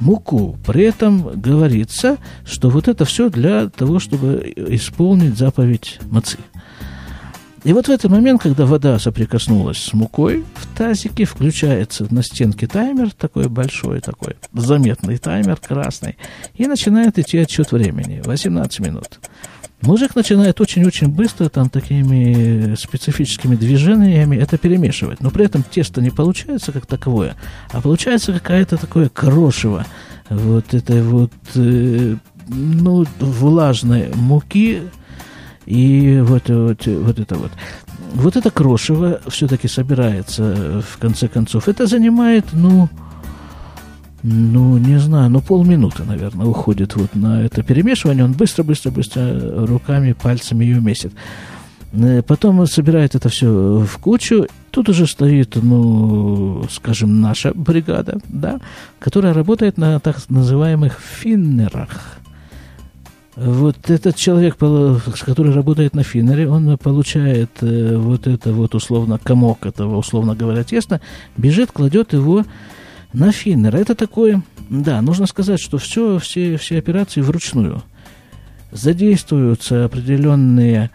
муку. 0.00 0.58
При 0.66 0.82
этом 0.82 1.40
говорится, 1.40 2.18
что 2.44 2.68
вот 2.68 2.88
это 2.88 3.04
все 3.04 3.30
для 3.30 3.68
того, 3.68 4.00
чтобы 4.00 4.52
исполнить 4.56 5.38
заповедь 5.38 6.00
мацы. 6.10 6.38
И 7.62 7.72
вот 7.72 7.86
в 7.86 7.90
этот 7.90 8.10
момент, 8.10 8.42
когда 8.42 8.66
вода 8.66 8.98
соприкоснулась 8.98 9.78
с 9.78 9.92
мукой, 9.92 10.44
в 10.54 10.76
тазике 10.76 11.26
включается 11.26 12.12
на 12.12 12.24
стенке 12.24 12.66
таймер, 12.66 13.12
такой 13.12 13.48
большой, 13.48 14.00
такой 14.00 14.36
заметный 14.52 15.18
таймер 15.18 15.58
красный, 15.58 16.16
и 16.54 16.66
начинает 16.66 17.18
идти 17.18 17.38
отсчет 17.38 17.70
времени, 17.70 18.22
18 18.24 18.80
минут. 18.80 19.20
Мужик 19.82 20.14
начинает 20.14 20.60
очень-очень 20.60 21.08
быстро, 21.08 21.48
там, 21.48 21.70
такими 21.70 22.74
специфическими 22.74 23.56
движениями 23.56 24.36
это 24.36 24.58
перемешивать. 24.58 25.20
Но 25.20 25.30
при 25.30 25.46
этом 25.46 25.62
тесто 25.62 26.02
не 26.02 26.10
получается 26.10 26.72
как 26.72 26.86
таковое, 26.86 27.34
а 27.72 27.80
получается 27.80 28.32
какая-то 28.32 28.76
такое 28.76 29.08
крошево 29.08 29.86
вот 30.28 30.74
этой 30.74 31.02
вот, 31.02 31.32
э, 31.54 32.16
ну, 32.48 33.06
влажной 33.18 34.10
муки 34.14 34.82
и 35.64 36.20
вот, 36.22 36.48
вот, 36.48 36.86
вот 36.86 37.18
это 37.18 37.34
вот. 37.36 37.52
Вот 38.12 38.36
это 38.36 38.50
крошево 38.50 39.20
все-таки 39.28 39.68
собирается 39.68 40.82
в 40.82 40.98
конце 40.98 41.28
концов. 41.28 41.68
Это 41.68 41.86
занимает, 41.86 42.46
ну, 42.52 42.88
ну, 44.22 44.78
не 44.78 44.98
знаю, 44.98 45.30
ну 45.30 45.40
полминуты, 45.40 46.04
наверное, 46.04 46.46
уходит 46.46 46.94
вот 46.96 47.14
на 47.14 47.42
это 47.42 47.62
перемешивание. 47.62 48.24
Он 48.24 48.32
быстро-быстро-быстро 48.32 49.66
руками, 49.66 50.12
пальцами 50.12 50.64
ее 50.64 50.80
месит. 50.80 51.12
Э, 51.92 52.22
потом 52.22 52.60
он 52.60 52.66
собирает 52.66 53.14
это 53.14 53.28
все 53.28 53.48
в 53.80 53.98
кучу. 53.98 54.46
Тут 54.70 54.88
уже 54.88 55.06
стоит, 55.06 55.56
ну, 55.56 56.64
скажем, 56.70 57.20
наша 57.20 57.52
бригада, 57.54 58.20
да, 58.28 58.60
которая 58.98 59.32
работает 59.32 59.78
на 59.78 59.98
так 60.00 60.18
называемых 60.28 60.98
финнерах. 61.00 62.18
Вот 63.36 63.88
этот 63.88 64.16
человек, 64.16 64.56
который 64.56 65.54
работает 65.54 65.94
на 65.94 66.02
финнере, 66.02 66.48
он 66.48 66.76
получает 66.76 67.50
э, 67.62 67.96
вот 67.96 68.26
это 68.26 68.52
вот 68.52 68.74
условно 68.74 69.18
комок 69.22 69.64
этого, 69.64 69.96
условно 69.96 70.34
говоря, 70.34 70.62
теста, 70.62 71.00
бежит, 71.38 71.72
кладет 71.72 72.12
его 72.12 72.44
на 73.12 73.32
финнер. 73.32 73.76
Это 73.76 73.94
такое, 73.94 74.42
да, 74.68 75.00
нужно 75.02 75.26
сказать, 75.26 75.60
что 75.60 75.78
все, 75.78 76.18
все, 76.18 76.56
все 76.56 76.78
операции 76.78 77.20
вручную. 77.20 77.82
Задействуются 78.72 79.84
определенные 79.84 80.90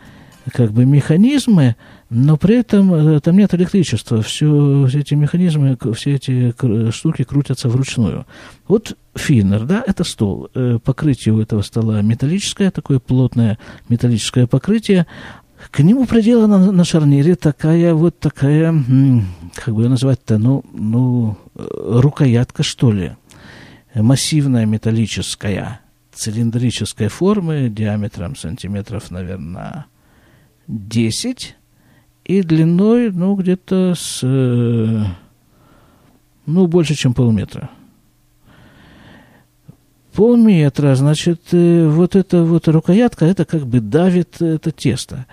как 0.53 0.71
бы 0.71 0.85
механизмы, 0.85 1.75
но 2.09 2.37
при 2.37 2.59
этом 2.59 2.93
э, 2.93 3.19
там 3.19 3.37
нет 3.37 3.53
электричества. 3.55 4.21
Все, 4.21 4.85
все 4.87 4.99
эти 4.99 5.15
механизмы, 5.15 5.77
все 5.95 6.15
эти 6.15 6.53
штуки 6.91 7.23
крутятся 7.23 7.67
вручную. 7.67 8.25
Вот 8.67 8.95
финнер, 9.15 9.65
да, 9.65 9.83
это 9.85 10.03
стол. 10.03 10.49
Э, 10.53 10.77
покрытие 10.83 11.33
у 11.33 11.41
этого 11.41 11.61
стола 11.63 12.01
металлическое, 12.01 12.69
такое 12.69 12.99
плотное 12.99 13.57
металлическое 13.89 14.45
покрытие. 14.45 15.07
К 15.71 15.79
нему 15.79 16.05
приделана 16.05 16.71
на 16.71 16.83
шарнире 16.83 17.35
такая 17.35 17.93
вот 17.93 18.19
такая, 18.19 18.73
как 19.55 19.73
бы 19.73 19.83
ее 19.83 19.89
назвать-то, 19.89 20.37
ну, 20.37 20.63
ну, 20.73 21.37
э, 21.55 21.99
рукоятка, 22.01 22.63
что 22.63 22.91
ли, 22.91 23.15
массивная 23.93 24.65
металлическая, 24.65 25.81
цилиндрической 26.13 27.07
формы, 27.07 27.69
диаметром 27.69 28.35
сантиметров, 28.35 29.11
наверное, 29.11 29.85
10, 30.67 31.55
и 32.25 32.41
длиной, 32.41 33.11
ну, 33.11 33.35
где-то 33.35 33.93
с, 33.95 34.21
э, 34.23 35.03
ну, 36.45 36.67
больше, 36.67 36.95
чем 36.95 37.13
полметра. 37.13 37.69
Полметра, 40.15 40.95
значит, 40.95 41.41
э, 41.51 41.87
вот 41.87 42.15
эта 42.15 42.43
вот 42.43 42.67
рукоятка, 42.67 43.25
это 43.25 43.45
как 43.45 43.67
бы 43.67 43.79
давит 43.79 44.41
это 44.41 44.71
тесто. 44.71 45.25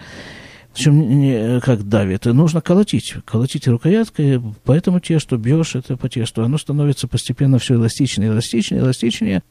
Причем 0.75 1.21
не, 1.21 1.61
как 1.61 1.89
давит, 1.89 2.25
нужно 2.25 2.61
колотить, 2.61 3.15
колотить 3.25 3.69
рукояткой, 3.69 4.43
поэтому 4.65 5.01
тесто 5.01 5.37
бьешь 5.37 5.75
это 5.75 5.97
по 5.97 6.09
тесту, 6.09 6.43
оно 6.43 6.57
становится 6.57 7.07
постепенно 7.07 7.59
все 7.59 7.75
эластичнее, 7.75 8.31
эластичнее, 8.31 8.81
эластичнее, 8.81 9.43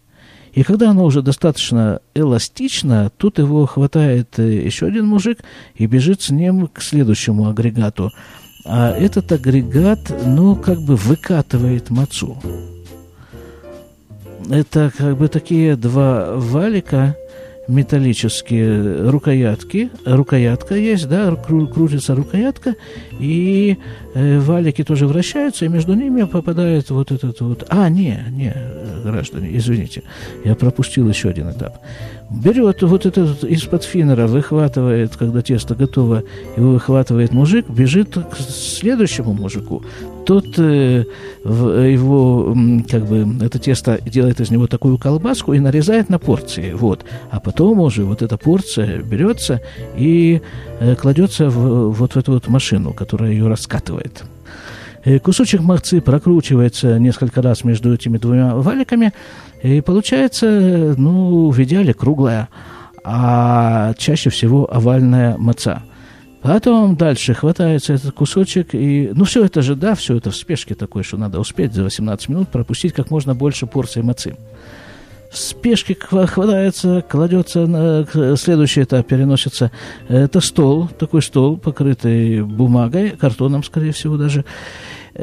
и 0.53 0.63
когда 0.63 0.89
оно 0.89 1.05
уже 1.05 1.21
достаточно 1.21 2.01
эластично, 2.13 3.11
тут 3.17 3.39
его 3.39 3.65
хватает 3.65 4.37
э, 4.37 4.65
еще 4.65 4.87
один 4.87 5.07
мужик 5.07 5.39
и 5.75 5.85
бежит 5.85 6.21
с 6.21 6.29
ним 6.29 6.67
к 6.67 6.81
следующему 6.81 7.47
агрегату. 7.47 8.11
А 8.65 8.91
этот 8.91 9.31
агрегат, 9.31 10.11
ну, 10.25 10.55
как 10.55 10.79
бы 10.81 10.95
выкатывает 10.95 11.89
мацу. 11.89 12.37
Это 14.49 14.91
как 14.95 15.17
бы 15.17 15.27
такие 15.27 15.75
два 15.75 16.35
валика, 16.35 17.15
металлические 17.67 19.09
рукоятки, 19.09 19.89
рукоятка 20.05 20.75
есть, 20.75 21.07
да, 21.07 21.33
крутится 21.35 22.15
рукоятка, 22.15 22.75
и 23.19 23.77
э, 24.13 24.39
валики 24.39 24.83
тоже 24.83 25.07
вращаются, 25.07 25.65
и 25.65 25.69
между 25.69 25.93
ними 25.93 26.23
попадает 26.23 26.89
вот 26.89 27.11
этот 27.11 27.39
вот... 27.41 27.65
А, 27.69 27.87
не, 27.89 28.25
не, 28.31 28.53
граждане, 29.03 29.55
извините, 29.55 30.03
я 30.43 30.55
пропустил 30.55 31.07
еще 31.07 31.29
один 31.29 31.51
этап. 31.51 31.77
Берет 32.31 32.81
вот 32.81 33.05
этот 33.05 33.43
из-под 33.43 33.83
финнера, 33.83 34.25
выхватывает, 34.25 35.17
когда 35.17 35.41
тесто 35.41 35.75
готово, 35.75 36.23
его 36.55 36.71
выхватывает 36.71 37.33
мужик, 37.33 37.69
бежит 37.69 38.13
к 38.13 38.37
следующему 38.37 39.33
мужику. 39.33 39.83
Тот 40.25 40.57
э, 40.57 41.03
его, 41.43 42.55
как 42.89 43.05
бы, 43.05 43.45
это 43.45 43.59
тесто 43.59 43.99
делает 44.05 44.39
из 44.39 44.49
него 44.49 44.67
такую 44.67 44.97
колбаску 44.97 45.51
и 45.53 45.59
нарезает 45.59 46.07
на 46.07 46.19
порции, 46.19 46.71
вот. 46.71 47.03
А 47.31 47.41
потом 47.41 47.81
уже 47.81 48.05
вот 48.05 48.21
эта 48.21 48.37
порция 48.37 49.01
берется 49.01 49.59
и 49.97 50.41
э, 50.79 50.95
кладется 50.95 51.49
в, 51.49 51.91
вот 51.91 52.13
в 52.13 52.17
эту 52.17 52.31
вот 52.31 52.47
машину, 52.47 52.93
которая 52.93 53.31
ее 53.31 53.47
раскатывает. 53.47 54.23
Э, 55.03 55.19
кусочек 55.19 55.61
махцы 55.61 55.99
прокручивается 55.99 56.99
несколько 56.99 57.41
раз 57.41 57.63
между 57.63 57.93
этими 57.93 58.17
двумя 58.17 58.55
валиками, 58.55 59.13
и 59.63 59.81
получается, 59.81 60.95
ну, 60.97 61.49
в 61.49 61.63
идеале 61.63 61.93
круглая, 61.93 62.49
а 63.03 63.93
чаще 63.95 64.29
всего 64.29 64.71
овальная 64.71 65.37
маца. 65.37 65.83
Потом 66.41 66.95
дальше 66.95 67.35
хватается 67.35 67.93
этот 67.93 68.13
кусочек, 68.13 68.73
и, 68.73 69.11
ну, 69.13 69.25
все 69.25 69.45
это 69.45 69.61
же, 69.61 69.75
да, 69.75 69.93
все 69.93 70.17
это 70.17 70.31
в 70.31 70.35
спешке 70.35 70.73
такой, 70.73 71.03
что 71.03 71.17
надо 71.17 71.39
успеть 71.39 71.73
за 71.73 71.83
18 71.83 72.29
минут 72.29 72.49
пропустить 72.49 72.93
как 72.93 73.11
можно 73.11 73.35
больше 73.35 73.67
порций 73.67 74.01
мацы. 74.01 74.35
В 75.29 75.37
спешке 75.37 75.95
хватается, 75.95 77.05
кладется, 77.07 77.65
на, 77.65 78.05
следующий 78.35 78.83
этап 78.83 79.07
переносится. 79.07 79.71
Это 80.09 80.41
стол, 80.41 80.89
такой 80.99 81.21
стол, 81.21 81.57
покрытый 81.57 82.43
бумагой, 82.43 83.11
картоном, 83.11 83.63
скорее 83.63 83.93
всего, 83.93 84.17
даже. 84.17 84.43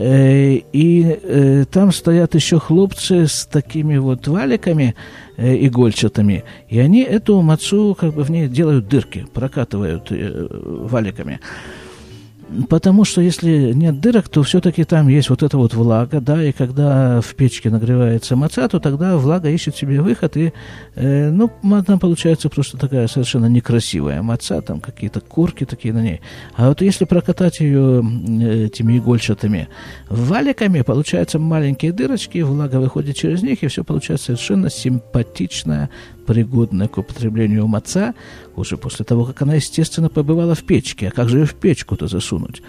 Э, 0.01 0.61
и 0.73 1.19
э, 1.21 1.65
там 1.69 1.91
стоят 1.91 2.37
еще 2.37 2.61
хлопцы 2.61 3.27
с 3.27 3.45
такими 3.47 3.97
вот 3.97 4.29
валиками 4.29 4.95
э, 5.37 5.67
игольчатыми, 5.67 6.45
и 6.69 6.79
они 6.79 7.03
эту 7.03 7.43
мацу 7.43 7.97
как 7.99 8.15
бы 8.15 8.23
в 8.23 8.31
ней 8.31 8.47
делают 8.47 8.87
дырки, 8.87 9.27
прокатывают 9.35 10.07
валиками. 10.11 11.41
Потому 12.69 13.05
что 13.05 13.21
если 13.21 13.73
нет 13.73 14.01
дырок, 14.01 14.29
то 14.29 14.43
все-таки 14.43 14.85
там 14.85 15.09
есть 15.09 15.29
вот 15.29 15.43
эта 15.43 15.59
вот 15.59 15.75
влага, 15.75 16.21
да, 16.21 16.43
и 16.43 16.53
когда 16.53 17.21
в 17.21 17.35
печке 17.35 17.69
нагревается 17.69 18.37
маца, 18.37 18.67
то 18.69 18.81
тогда 18.81 19.19
влага 19.19 19.51
ищет 19.51 19.77
себе 19.77 20.01
выход, 20.01 20.37
и, 20.37 20.53
э, 20.95 21.31
ну, 21.31 21.51
она 21.63 21.99
получается 21.99 22.49
просто 22.49 22.79
такая 22.79 23.07
совершенно 23.07 23.47
некрасивая 23.47 24.23
маца, 24.23 24.63
там 24.63 24.81
какие-то 24.81 25.21
корки 25.21 25.65
такие 25.65 25.93
на 25.93 26.03
ней. 26.03 26.21
А 26.57 26.69
вот 26.69 26.81
если 26.81 27.05
прокатать 27.05 27.61
ее 27.61 27.99
этими 27.99 28.99
игольчатыми 28.99 29.69
валиками, 30.09 30.81
получаются 30.81 31.39
маленькие 31.39 31.93
дырочки, 31.93 32.39
влага 32.39 32.77
выходит 32.77 33.17
через 33.17 33.43
них, 33.43 33.63
и 33.63 33.67
все 33.67 33.85
получается 33.85 34.27
совершенно 34.27 34.71
симпатичная, 34.71 35.91
пригодная 36.29 36.89
к 36.89 36.99
употреблению 36.99 37.67
маца, 37.67 38.15
уже 38.55 38.77
после 38.77 39.07
того, 39.07 39.25
как 39.25 39.41
она, 39.41 39.55
естественно, 39.55 40.11
побывала 40.11 40.55
в 40.55 40.63
печке. 40.63 41.09
А 41.09 41.11
как 41.11 41.31
же 41.31 41.39
ее 41.39 41.47
в 41.47 41.55
печку-то 41.55 42.07
засунуть? 42.07 42.63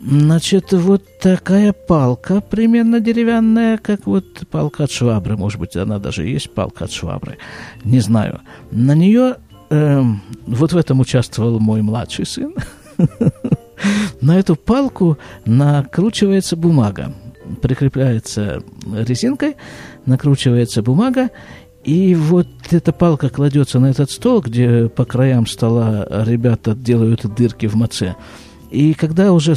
Значит, 0.00 0.72
вот 0.72 1.02
такая 1.18 1.72
палка, 1.72 2.42
примерно 2.42 3.00
деревянная, 3.00 3.78
как 3.78 4.06
вот 4.06 4.46
палка 4.50 4.84
от 4.84 4.90
швабры. 4.90 5.38
Может 5.38 5.58
быть, 5.58 5.76
она 5.76 5.98
даже 5.98 6.26
есть 6.26 6.50
палка 6.50 6.84
от 6.84 6.92
швабры. 6.92 7.38
Не 7.84 8.00
знаю. 8.00 8.40
На 8.70 8.94
нее 8.94 9.36
э, 9.70 10.02
вот 10.46 10.72
в 10.74 10.76
этом 10.76 11.00
участвовал 11.00 11.58
мой 11.58 11.80
младший 11.80 12.26
сын. 12.26 12.54
На 14.20 14.38
эту 14.38 14.56
палку 14.56 15.16
накручивается 15.46 16.54
бумага. 16.54 17.14
Прикрепляется 17.62 18.62
резинкой, 18.94 19.56
накручивается 20.04 20.82
бумага, 20.82 21.30
и 21.86 22.16
вот 22.16 22.48
эта 22.72 22.92
палка 22.92 23.28
кладется 23.28 23.78
на 23.78 23.86
этот 23.86 24.10
стол, 24.10 24.40
где 24.40 24.88
по 24.88 25.04
краям 25.04 25.46
стола 25.46 26.04
ребята 26.26 26.74
делают 26.74 27.24
дырки 27.36 27.66
в 27.66 27.76
маце. 27.76 28.16
И 28.72 28.92
когда 28.94 29.32
уже 29.32 29.52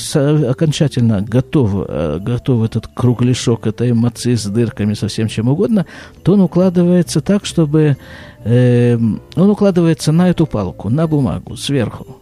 окончательно 0.47 1.21
готов, 1.21 1.87
э, 1.87 2.19
готов 2.21 2.63
этот 2.63 2.85
кругляшок 2.85 3.65
этой 3.65 3.93
мацы 3.93 4.37
с 4.37 4.45
дырками, 4.45 4.93
со 4.93 5.07
всем 5.07 5.27
чем 5.27 5.49
угодно, 5.49 5.87
то 6.21 6.33
он 6.33 6.41
укладывается 6.41 7.19
так, 7.19 7.45
чтобы... 7.45 7.97
Э, 8.43 8.95
он 8.95 9.49
укладывается 9.49 10.11
на 10.11 10.29
эту 10.29 10.45
палку, 10.45 10.89
на 10.89 11.07
бумагу, 11.07 11.57
сверху. 11.57 12.17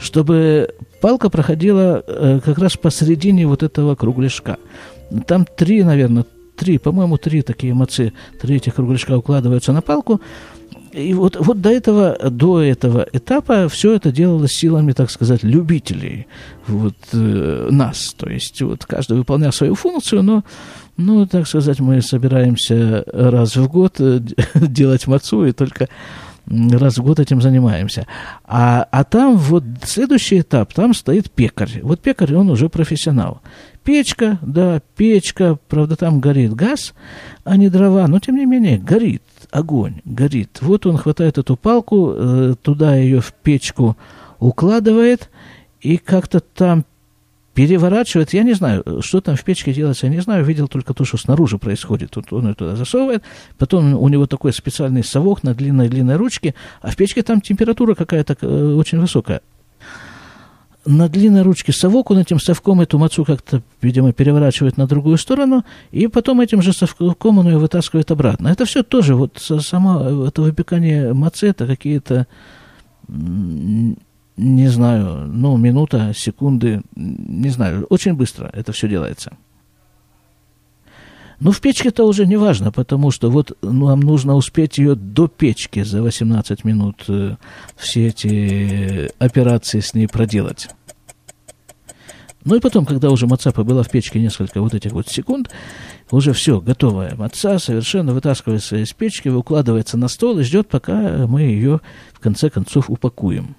Чтобы 0.00 0.74
палка 1.00 1.30
проходила 1.30 2.02
э, 2.04 2.40
как 2.44 2.58
раз 2.58 2.76
посередине 2.76 3.46
вот 3.46 3.62
этого 3.62 3.94
кругляшка. 3.94 4.56
Там 5.28 5.46
три, 5.46 5.84
наверное, 5.84 6.24
три, 6.56 6.78
по-моему, 6.78 7.18
три 7.18 7.42
такие 7.42 7.74
мацы, 7.74 8.12
три 8.40 8.56
этих 8.56 8.74
кругляшка 8.74 9.16
укладываются 9.16 9.72
на 9.72 9.82
палку. 9.82 10.20
И 10.92 11.12
вот, 11.12 11.36
вот 11.36 11.60
до 11.60 11.70
этого, 11.70 12.16
до 12.30 12.62
этого 12.62 13.06
этапа 13.12 13.68
все 13.68 13.94
это 13.94 14.10
делалось 14.10 14.52
силами, 14.52 14.92
так 14.92 15.10
сказать, 15.10 15.42
любителей 15.42 16.26
вот, 16.66 16.96
э, 17.12 17.68
нас. 17.70 18.14
То 18.16 18.30
есть 18.30 18.62
вот 18.62 18.86
каждый 18.86 19.18
выполнял 19.18 19.52
свою 19.52 19.74
функцию, 19.74 20.22
но, 20.22 20.42
ну, 20.96 21.26
так 21.26 21.46
сказать, 21.46 21.80
мы 21.80 22.00
собираемся 22.00 23.04
раз 23.12 23.56
в 23.56 23.68
год 23.68 23.96
э, 23.98 24.20
делать 24.54 25.06
мацу, 25.06 25.44
и 25.44 25.52
только 25.52 25.88
раз 26.46 26.96
в 26.96 27.02
год 27.02 27.20
этим 27.20 27.42
занимаемся. 27.42 28.06
А, 28.44 28.86
а 28.90 29.04
там 29.04 29.36
вот 29.36 29.64
следующий 29.82 30.40
этап, 30.40 30.72
там 30.72 30.94
стоит 30.94 31.30
пекарь. 31.30 31.80
Вот 31.82 32.00
пекарь, 32.00 32.34
он 32.34 32.50
уже 32.50 32.68
профессионал. 32.68 33.42
Печка, 33.86 34.40
да, 34.42 34.82
печка, 34.96 35.60
правда, 35.68 35.94
там 35.94 36.18
горит 36.18 36.54
газ, 36.54 36.92
а 37.44 37.56
не 37.56 37.68
дрова, 37.68 38.08
но 38.08 38.18
тем 38.18 38.34
не 38.34 38.44
менее 38.44 38.78
горит 38.78 39.22
огонь, 39.52 40.00
горит. 40.04 40.58
Вот 40.60 40.86
он 40.86 40.96
хватает 40.96 41.38
эту 41.38 41.56
палку, 41.56 42.12
э, 42.12 42.54
туда 42.60 42.96
ее 42.96 43.20
в 43.20 43.32
печку 43.32 43.96
укладывает, 44.40 45.30
и 45.80 45.98
как-то 45.98 46.40
там 46.40 46.84
переворачивает, 47.54 48.32
я 48.32 48.42
не 48.42 48.54
знаю, 48.54 48.82
что 49.02 49.20
там 49.20 49.36
в 49.36 49.44
печке 49.44 49.72
делается, 49.72 50.06
я 50.08 50.12
не 50.12 50.20
знаю, 50.20 50.44
видел 50.44 50.66
только 50.66 50.92
то, 50.92 51.04
что 51.04 51.16
снаружи 51.16 51.56
происходит. 51.56 52.16
Вот 52.16 52.32
он 52.32 52.48
ее 52.48 52.54
туда 52.54 52.74
засовывает, 52.74 53.22
потом 53.56 53.94
у 53.94 54.08
него 54.08 54.26
такой 54.26 54.52
специальный 54.52 55.04
совок 55.04 55.44
на 55.44 55.54
длинной-длинной 55.54 56.16
ручке, 56.16 56.56
а 56.82 56.90
в 56.90 56.96
печке 56.96 57.22
там 57.22 57.40
температура 57.40 57.94
какая-то 57.94 58.36
э, 58.40 58.74
очень 58.74 58.98
высокая. 58.98 59.42
На 60.86 61.08
длинной 61.08 61.42
ручке 61.42 61.72
совок, 61.72 62.10
он 62.10 62.18
этим 62.18 62.38
совком 62.38 62.80
эту 62.80 62.98
мацу 62.98 63.24
как-то, 63.24 63.62
видимо, 63.82 64.12
переворачивает 64.12 64.76
на 64.76 64.86
другую 64.86 65.18
сторону, 65.18 65.64
и 65.90 66.06
потом 66.06 66.40
этим 66.40 66.62
же 66.62 66.72
совком 66.72 67.38
он 67.38 67.48
ее 67.48 67.58
вытаскивает 67.58 68.10
обратно. 68.12 68.48
Это 68.48 68.64
все 68.64 68.84
тоже, 68.84 69.16
вот 69.16 69.38
само 69.38 70.26
это 70.28 70.42
выпекание 70.42 71.12
мацы, 71.12 71.48
это 71.48 71.66
какие-то 71.66 72.26
не 73.08 74.68
знаю, 74.68 75.26
ну, 75.26 75.56
минута, 75.56 76.12
секунды, 76.14 76.82
не 76.94 77.48
знаю, 77.48 77.86
очень 77.88 78.14
быстро 78.14 78.50
это 78.52 78.72
все 78.72 78.88
делается. 78.88 79.36
Ну, 81.38 81.50
в 81.50 81.60
печке 81.60 81.88
это 81.90 82.04
уже 82.04 82.26
не 82.26 82.36
важно, 82.36 82.72
потому 82.72 83.10
что 83.10 83.30
вот 83.30 83.56
нам 83.62 84.00
нужно 84.00 84.34
успеть 84.36 84.78
ее 84.78 84.94
до 84.94 85.28
печки 85.28 85.82
за 85.82 86.02
18 86.02 86.64
минут 86.64 87.04
э, 87.08 87.36
все 87.76 88.08
эти 88.08 89.10
операции 89.22 89.80
с 89.80 89.92
ней 89.92 90.08
проделать. 90.08 90.68
Ну 92.44 92.54
и 92.54 92.60
потом, 92.60 92.86
когда 92.86 93.10
уже 93.10 93.26
мацапа 93.26 93.64
была 93.64 93.82
в 93.82 93.90
печке 93.90 94.20
несколько 94.20 94.62
вот 94.62 94.72
этих 94.72 94.92
вот 94.92 95.08
секунд, 95.08 95.50
уже 96.10 96.32
все, 96.32 96.60
готовая 96.60 97.16
маца 97.16 97.58
совершенно 97.58 98.14
вытаскивается 98.14 98.76
из 98.76 98.92
печки, 98.92 99.28
укладывается 99.28 99.98
на 99.98 100.08
стол 100.08 100.38
и 100.38 100.44
ждет, 100.44 100.68
пока 100.68 101.26
мы 101.26 101.42
ее 101.42 101.80
в 102.14 102.20
конце 102.20 102.48
концов 102.48 102.88
упакуем. 102.88 103.56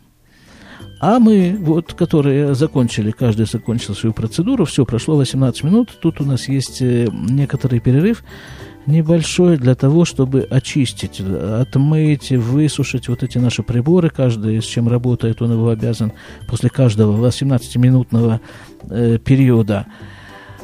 А 1.00 1.20
мы, 1.20 1.56
вот, 1.60 1.94
которые 1.94 2.56
закончили, 2.56 3.12
каждый 3.12 3.46
закончил 3.46 3.94
свою 3.94 4.14
процедуру, 4.14 4.66
все, 4.66 4.86
прошло 4.86 5.16
18 5.16 5.64
минут, 5.64 5.98
тут 6.02 6.22
у 6.22 6.26
нас 6.26 6.48
есть 6.48 6.82
э, 6.82 7.08
некоторый 7.12 7.80
перерыв 7.80 8.24
небольшой 8.88 9.58
для 9.58 9.76
того, 9.76 10.06
чтобы 10.06 10.48
очистить, 10.50 11.20
отмыть, 11.20 12.32
высушить 12.32 13.10
вот 13.10 13.22
эти 13.22 13.38
наши 13.38 13.62
приборы, 13.62 14.10
каждый 14.10 14.62
с 14.62 14.66
чем 14.66 14.88
работает, 14.88 15.42
он 15.42 15.52
его 15.52 15.70
обязан 15.70 16.14
после 16.48 16.70
каждого 16.70 17.28
18-минутного 17.28 18.40
э, 18.90 19.20
периода 19.20 19.86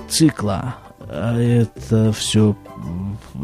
цикла 0.10 0.78
это 1.14 2.12
все 2.12 2.56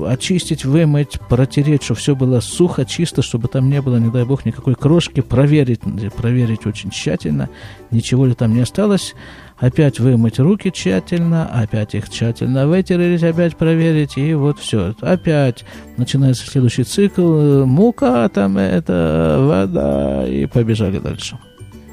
очистить, 0.05 0.65
вымыть, 0.65 1.19
протереть, 1.29 1.83
чтобы 1.83 1.99
все 1.99 2.15
было 2.15 2.39
сухо, 2.39 2.85
чисто, 2.85 3.21
чтобы 3.21 3.47
там 3.47 3.69
не 3.69 3.81
было, 3.81 3.97
не 3.97 4.11
дай 4.11 4.25
бог, 4.25 4.45
никакой 4.45 4.75
крошки, 4.75 5.21
проверить, 5.21 5.81
проверить 6.15 6.65
очень 6.65 6.89
тщательно, 6.89 7.49
ничего 7.91 8.25
ли 8.25 8.33
там 8.33 8.53
не 8.53 8.61
осталось, 8.61 9.15
опять 9.57 9.99
вымыть 9.99 10.39
руки 10.39 10.71
тщательно, 10.71 11.45
опять 11.45 11.95
их 11.95 12.09
тщательно 12.09 12.67
вытереть, 12.67 13.23
опять 13.23 13.55
проверить, 13.55 14.17
и 14.17 14.33
вот 14.33 14.59
все. 14.59 14.95
Опять 15.01 15.63
начинается 15.97 16.47
следующий 16.47 16.83
цикл, 16.83 17.65
мука 17.65 18.27
там, 18.29 18.57
это 18.57 19.37
вода, 19.39 20.27
и 20.27 20.45
побежали 20.45 20.99
дальше. 20.99 21.37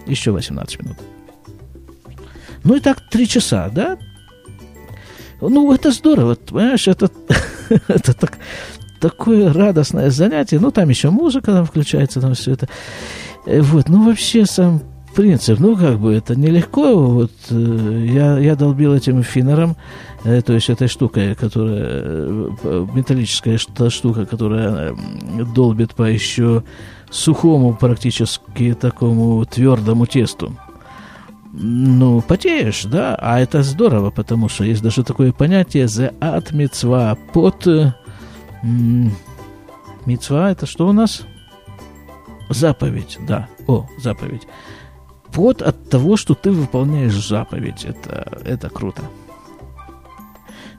Еще 0.06 0.30
18 0.30 0.82
минут. 0.82 0.96
Ну 2.64 2.76
и 2.76 2.80
так 2.80 3.00
три 3.10 3.28
часа, 3.28 3.68
да? 3.68 3.98
Ну, 5.40 5.72
это 5.72 5.90
здорово, 5.90 6.35
понимаешь, 6.35 6.88
это, 6.88 7.11
это 7.88 8.14
так, 8.14 8.38
такое 9.01 9.53
радостное 9.53 10.11
занятие. 10.11 10.59
Ну, 10.59 10.70
там 10.70 10.88
еще 10.88 11.11
музыка 11.11 11.53
там 11.53 11.66
включается, 11.66 12.20
там 12.20 12.35
все 12.35 12.53
это. 12.53 12.68
Э, 13.46 13.61
вот, 13.61 13.88
ну, 13.88 14.07
вообще 14.07 14.46
сам 14.46 14.83
принцип, 15.14 15.59
ну, 15.61 15.77
как 15.77 15.99
бы, 15.99 16.14
это 16.14 16.37
нелегко. 16.37 16.96
Вот 16.96 17.33
э, 17.51 18.07
я, 18.11 18.38
я 18.38 18.57
долбил 18.57 18.94
этим 18.94 19.22
финером, 19.22 19.77
э, 20.25 20.40
то 20.40 20.55
есть 20.55 20.70
этой 20.70 20.88
штукой, 20.88 21.35
которая, 21.35 22.55
металлическая 22.94 23.59
штука, 23.59 24.25
которая 24.27 24.96
долбит 25.55 25.94
по 25.94 26.05
еще 26.05 26.64
сухому 27.11 27.75
практически 27.75 28.75
такому 28.75 29.44
твердому 29.44 30.07
тесту 30.07 30.57
ну, 31.59 32.21
потеешь, 32.21 32.85
да, 32.85 33.16
а 33.19 33.40
это 33.40 33.62
здорово, 33.62 34.11
потому 34.11 34.49
что 34.49 34.64
есть 34.64 34.83
даже 34.83 35.03
такое 35.03 35.33
понятие 35.33 35.85
«the 35.87 36.14
at 36.21 36.53
mitzvah» 36.53 37.19
под... 37.33 37.95
Мецва 40.05 40.51
это 40.51 40.66
что 40.66 40.87
у 40.87 40.92
нас? 40.92 41.23
Заповедь, 42.51 43.19
да. 43.27 43.49
О, 43.66 43.88
заповедь. 43.99 44.47
Под 45.33 45.62
от 45.62 45.88
того, 45.88 46.16
что 46.16 46.35
ты 46.35 46.51
выполняешь 46.51 47.27
заповедь. 47.27 47.85
Это, 47.85 48.38
это 48.45 48.69
круто. 48.69 49.03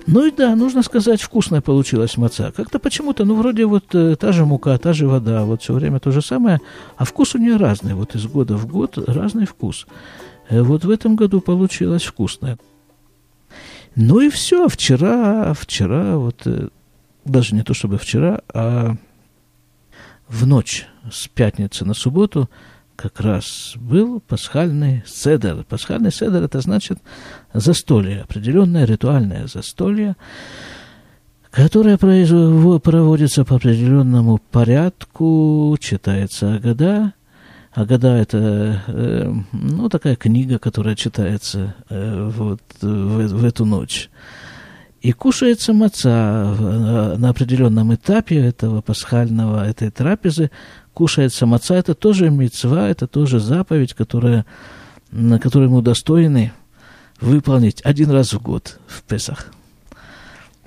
Ну 0.05 0.25
и 0.25 0.31
да, 0.31 0.55
нужно 0.55 0.83
сказать, 0.83 1.21
вкусная 1.21 1.61
получилась 1.61 2.15
маца. 2.17 2.53
Как-то 2.55 2.79
почему-то, 2.79 3.25
ну, 3.25 3.35
вроде 3.35 3.65
вот 3.65 3.93
э, 3.93 4.15
та 4.15 4.31
же 4.31 4.45
мука, 4.45 4.77
та 4.77 4.93
же 4.93 5.07
вода, 5.07 5.43
вот 5.43 5.61
все 5.63 5.73
время 5.73 5.99
то 5.99 6.11
же 6.11 6.21
самое, 6.21 6.61
а 6.95 7.03
вкус 7.03 7.35
у 7.35 7.39
нее 7.39 7.57
разный. 7.57 7.93
Вот 7.93 8.15
из 8.15 8.25
года 8.25 8.55
в 8.55 8.67
год 8.67 8.97
разный 8.97 9.45
вкус. 9.45 9.85
Э, 10.49 10.61
вот 10.61 10.85
в 10.85 10.89
этом 10.89 11.15
году 11.15 11.41
получилось 11.41 12.03
вкусно. 12.03 12.57
Ну 13.95 14.21
и 14.21 14.29
все, 14.29 14.67
вчера, 14.67 15.53
вчера, 15.53 16.17
вот 16.17 16.41
э, 16.45 16.69
даже 17.25 17.55
не 17.55 17.63
то 17.63 17.73
чтобы 17.73 17.97
вчера, 17.97 18.41
а 18.53 18.95
в 20.27 20.45
ночь 20.45 20.87
с 21.11 21.27
пятницы 21.27 21.85
на 21.85 21.93
субботу 21.93 22.49
как 22.95 23.19
раз 23.21 23.73
был 23.75 24.19
пасхальный 24.19 25.03
седер. 25.05 25.63
Пасхальный 25.63 26.11
седер– 26.11 26.43
это 26.43 26.61
значит 26.61 26.99
застолье, 27.53 28.21
определенное 28.21 28.85
ритуальное 28.85 29.47
застолье, 29.47 30.15
которое 31.51 31.97
проводится 31.97 33.45
по 33.45 33.55
определенному 33.55 34.39
порядку, 34.51 35.77
читается 35.79 36.55
Агада, 36.55 37.13
Агада– 37.77 38.17
это 38.17 38.81
э, 38.87 39.31
ну, 39.51 39.87
такая 39.87 40.15
книга, 40.15 40.57
которая 40.57 40.95
читается 40.95 41.75
э, 41.89 42.27
вот, 42.35 42.59
в, 42.81 43.27
в 43.27 43.45
эту 43.45 43.65
ночь. 43.65 44.09
И 45.01 45.11
кушается 45.11 45.73
маца 45.73 46.55
на, 46.59 47.17
на 47.17 47.29
определенном 47.29 47.93
этапе 47.93 48.37
этого 48.37 48.81
пасхального, 48.81 49.63
этой 49.63 49.91
трапезы. 49.91 50.49
Кушается 50.95 51.45
маца– 51.45 51.75
это 51.77 51.93
тоже 51.93 52.31
мецва, 52.31 52.89
это 52.89 53.05
тоже 53.05 53.39
заповедь, 53.39 53.93
которая, 53.93 54.47
на 55.11 55.37
которую 55.37 55.69
мы 55.69 55.77
удостоены 55.77 56.53
выполнить 57.21 57.81
один 57.83 58.09
раз 58.09 58.33
в 58.33 58.41
год 58.41 58.79
в 58.87 59.03
Песах. 59.03 59.51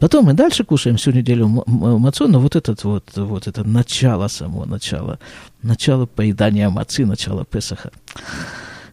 Потом 0.00 0.24
мы 0.24 0.32
дальше 0.32 0.64
кушаем 0.64 0.96
всю 0.96 1.12
неделю 1.12 1.46
мацу, 1.66 2.26
но 2.26 2.40
вот 2.40 2.56
этот 2.56 2.84
вот, 2.84 3.04
вот 3.14 3.46
это 3.46 3.64
начало 3.64 4.28
само, 4.28 4.64
начало, 4.64 5.18
начало 5.62 6.06
поедания 6.06 6.70
мацы, 6.70 7.04
начало 7.04 7.44
Песаха. 7.44 7.90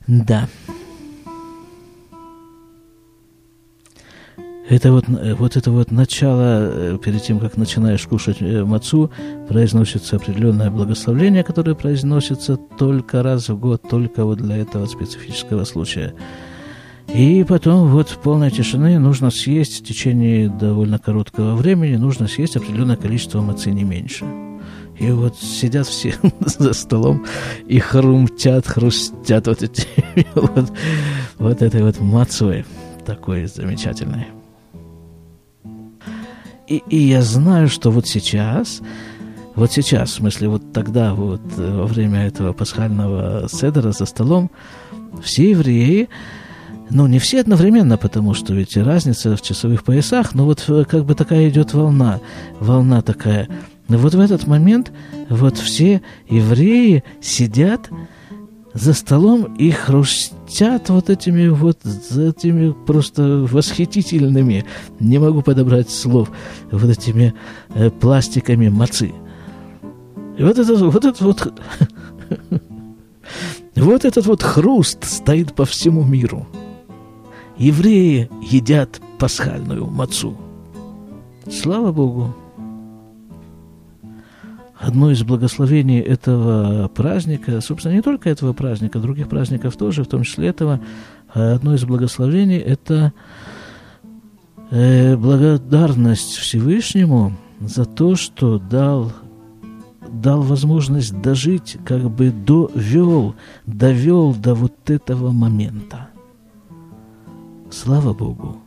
Да. 0.06 0.50
Это 4.70 4.91
вот, 4.91 5.06
вот 5.08 5.56
это 5.56 5.72
вот 5.72 5.91
начало, 5.91 6.70
э, 6.74 6.98
перед 7.02 7.24
тем, 7.24 7.39
как 7.39 7.56
начинаешь 7.56 8.06
кушать 8.06 8.41
э, 8.41 8.65
мацу, 8.65 9.10
произносится 9.48 10.17
определенное 10.17 10.70
благословление, 10.70 11.46
которое 11.46 11.74
произносится 11.74 12.58
только 12.58 13.24
раз 13.24 13.48
в 13.48 13.58
год, 13.58 13.82
только 13.89 14.26
вот 14.26 14.39
для 14.39 14.58
этого 14.58 14.86
специфического 14.86 15.63
случая. 15.63 16.13
И 17.13 17.43
потом 17.48 17.88
вот 17.89 18.10
в 18.10 18.17
полной 18.17 18.52
тишины 18.52 19.00
нужно 19.00 19.32
съесть 19.32 19.82
в 19.82 19.86
течение 19.86 20.50
довольно 20.50 21.00
короткого 21.00 21.56
времени, 21.56 21.96
нужно 21.96 22.28
съесть 22.28 22.58
определенное 22.58 22.98
количество 22.98 23.41
мацы, 23.41 23.72
не 23.72 23.84
меньше. 23.84 24.26
И 25.00 25.12
вот 25.12 25.38
сидят 25.38 25.88
все 25.88 26.15
за 26.39 26.74
столом 26.74 27.26
и 27.65 27.80
хрумтят, 27.80 28.67
хрустят 28.67 29.48
вот, 29.48 29.63
эти, 29.63 29.88
вот, 30.36 30.72
вот 31.38 31.62
этой 31.62 31.84
вот 31.84 32.00
мацой 32.00 32.65
такой 33.06 33.46
замечательной. 33.46 34.28
И, 36.67 36.84
и 36.89 36.98
я 36.98 37.22
знаю, 37.22 37.70
что 37.70 37.91
вот 37.91 38.08
сейчас, 38.08 38.82
вот 39.56 39.72
сейчас, 39.72 40.10
в 40.10 40.15
смысле, 40.15 40.50
вот 40.50 40.74
тогда, 40.74 41.13
вот 41.13 41.41
во 41.56 41.86
время 41.86 42.28
этого 42.28 42.52
пасхального 42.52 43.48
седера 43.50 43.93
за 43.93 44.06
столом, 44.06 44.52
все 45.24 45.52
евреи, 45.52 46.10
ну, 46.89 47.08
не 47.08 47.19
все 47.19 47.41
одновременно, 47.41 47.97
потому 47.97 48.34
что 48.34 48.54
ведь 48.54 48.78
разница 48.78 49.36
в 49.36 49.41
часовых 49.41 49.84
поясах, 49.84 50.34
но 50.34 50.45
вот 50.45 50.63
э, 50.67 50.86
как 50.86 51.06
бы 51.06 51.15
такая 51.15 51.50
идет 51.50 51.73
волна, 51.73 52.19
волна 52.60 53.02
такая. 53.02 53.50
Но 53.89 53.97
вот 53.97 54.13
в 54.13 54.19
этот 54.19 54.47
момент 54.47 54.91
вот 55.30 55.58
все 55.58 56.02
евреи 56.30 57.04
сидят 57.21 57.89
за 58.73 58.93
столом 58.93 59.56
и 59.56 59.71
хрустят 59.71 60.89
вот 60.89 61.10
этими 61.10 61.47
вот 61.47 61.80
этими 61.86 62.73
просто 62.86 63.45
восхитительными, 63.50 64.65
не 65.00 65.17
могу 65.17 65.41
подобрать 65.41 65.89
слов, 65.89 66.32
вот 66.71 66.89
этими 66.89 67.34
э, 67.73 67.89
пластиками 67.89 68.69
мацы. 68.69 69.13
И 70.38 70.43
вот 70.43 70.60
этот 70.60 70.80
вот 70.82 70.95
этот 70.95 71.21
вот 71.21 71.62
вот 73.76 74.06
этот 74.06 74.26
вот 74.26 74.43
хруст 74.43 75.04
стоит 75.04 75.54
по 75.54 75.65
всему 75.65 76.04
миру. 76.04 76.47
Евреи 77.58 78.30
едят 78.41 79.02
пасхальную 79.20 79.88
мацу. 79.88 80.38
Слава 81.50 81.91
Богу! 81.91 82.36
Одно 84.80 85.10
из 85.10 85.24
благословений 85.24 86.00
этого 86.00 86.88
праздника, 86.89 87.62
собственно, 87.62 87.93
не 87.93 88.02
только 88.02 88.30
этого 88.30 88.54
праздника, 88.54 89.00
других 89.00 89.28
праздников 89.28 89.76
тоже, 89.76 90.04
в 90.04 90.08
том 90.08 90.24
числе 90.24 90.50
этого, 90.50 90.80
а 91.34 91.54
одно 91.54 91.74
из 91.74 91.84
благословений– 91.84 92.58
это 92.60 93.12
э, 94.70 95.15
благодарность 95.17 96.36
Всевышнему 96.36 97.36
за 97.60 97.86
то, 97.86 98.15
что 98.15 98.60
дал 98.60 99.12
дал 100.10 100.41
возможность 100.41 101.20
дожить, 101.22 101.78
как 101.86 102.10
бы 102.10 102.32
довел, 102.32 103.36
довел 103.65 104.34
до 104.34 104.56
вот 104.56 104.89
этого 104.89 105.32
момента. 105.32 106.08
Слава 107.70 108.14
Богу, 108.14 108.62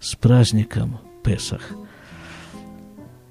с 0.00 0.14
праздником 0.14 0.98
Песах. 1.22 1.62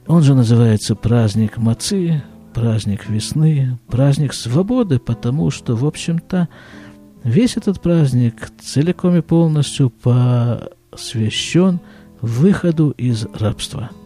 Он 0.07 0.21
же 0.21 0.35
называется 0.35 0.95
праздник 0.95 1.57
Мацы, 1.57 2.23
праздник 2.53 3.09
весны, 3.09 3.77
праздник 3.87 4.33
свободы, 4.33 4.99
потому 4.99 5.49
что, 5.51 5.75
в 5.75 5.85
общем-то, 5.85 6.49
весь 7.23 7.57
этот 7.57 7.81
праздник 7.81 8.49
целиком 8.61 9.15
и 9.15 9.21
полностью 9.21 9.89
посвящен 9.89 11.79
выходу 12.21 12.91
из 12.91 13.25
рабства– 13.25 13.89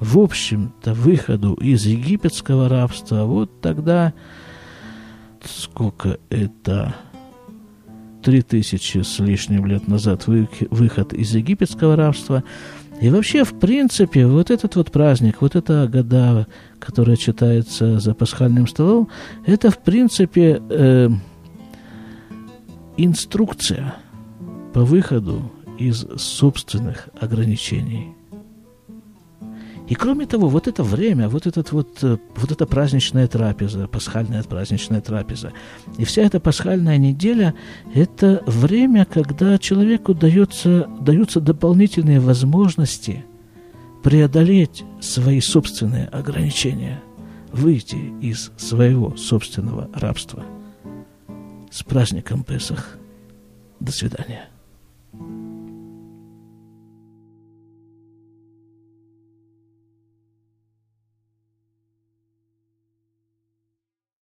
в 0.00 0.18
общем-то, 0.18 0.92
выходу 0.92 1.54
из 1.54 1.86
египетского 1.86 2.68
рабства, 2.68 3.24
вот 3.24 3.60
тогда, 3.60 4.12
сколько 5.42 6.18
это, 6.28 6.94
три 8.26 8.42
тысячи 8.42 9.02
с 9.02 9.20
лишним 9.20 9.66
лет 9.66 9.86
назад 9.86 10.26
выход 10.26 11.12
из 11.12 11.32
египетского 11.32 11.94
рабства, 11.94 12.42
и 13.00 13.08
вообще, 13.08 13.44
в 13.44 13.56
принципе, 13.56 14.26
вот 14.26 14.50
этот 14.50 14.74
вот 14.74 14.90
праздник, 14.90 15.42
вот 15.42 15.54
эта 15.54 15.86
года, 15.86 16.48
которая 16.80 17.14
читается 17.14 18.00
за 18.00 18.14
пасхальным 18.14 18.66
столом, 18.66 19.10
это, 19.46 19.70
в 19.70 19.78
принципе, 19.78 20.60
э, 20.68 21.08
инструкция 22.96 23.94
по 24.74 24.80
выходу 24.80 25.52
из 25.78 26.04
собственных 26.16 27.08
ограничений. 27.20 28.15
И 29.88 29.94
кроме 29.94 30.26
того, 30.26 30.48
вот 30.48 30.66
это 30.66 30.82
время, 30.82 31.28
вот, 31.28 31.46
этот 31.46 31.70
вот, 31.70 32.02
э, 32.02 32.18
вот 32.34 32.50
эта 32.50 32.66
праздничная 32.66 33.28
трапеза, 33.28 33.86
пасхальная 33.86 34.42
праздничная 34.42 35.00
трапеза, 35.00 35.52
и 35.96 36.04
вся 36.04 36.22
эта 36.22 36.40
пасхальная 36.40 36.98
неделя– 36.98 37.54
это 37.94 38.42
время, 38.46 39.04
когда 39.04 39.58
человеку 39.58 40.12
дается, 40.12 40.88
даются 41.00 41.40
дополнительные 41.40 42.18
возможности 42.18 43.24
преодолеть 44.02 44.84
свои 45.00 45.40
собственные 45.40 46.06
ограничения, 46.06 47.00
выйти 47.52 48.12
из 48.20 48.50
своего 48.56 49.16
собственного 49.16 49.88
рабства. 49.94 50.44
С 51.70 51.82
праздником 51.84 52.42
Песах. 52.42 52.98
До 53.78 53.92
свидания. 53.92 54.48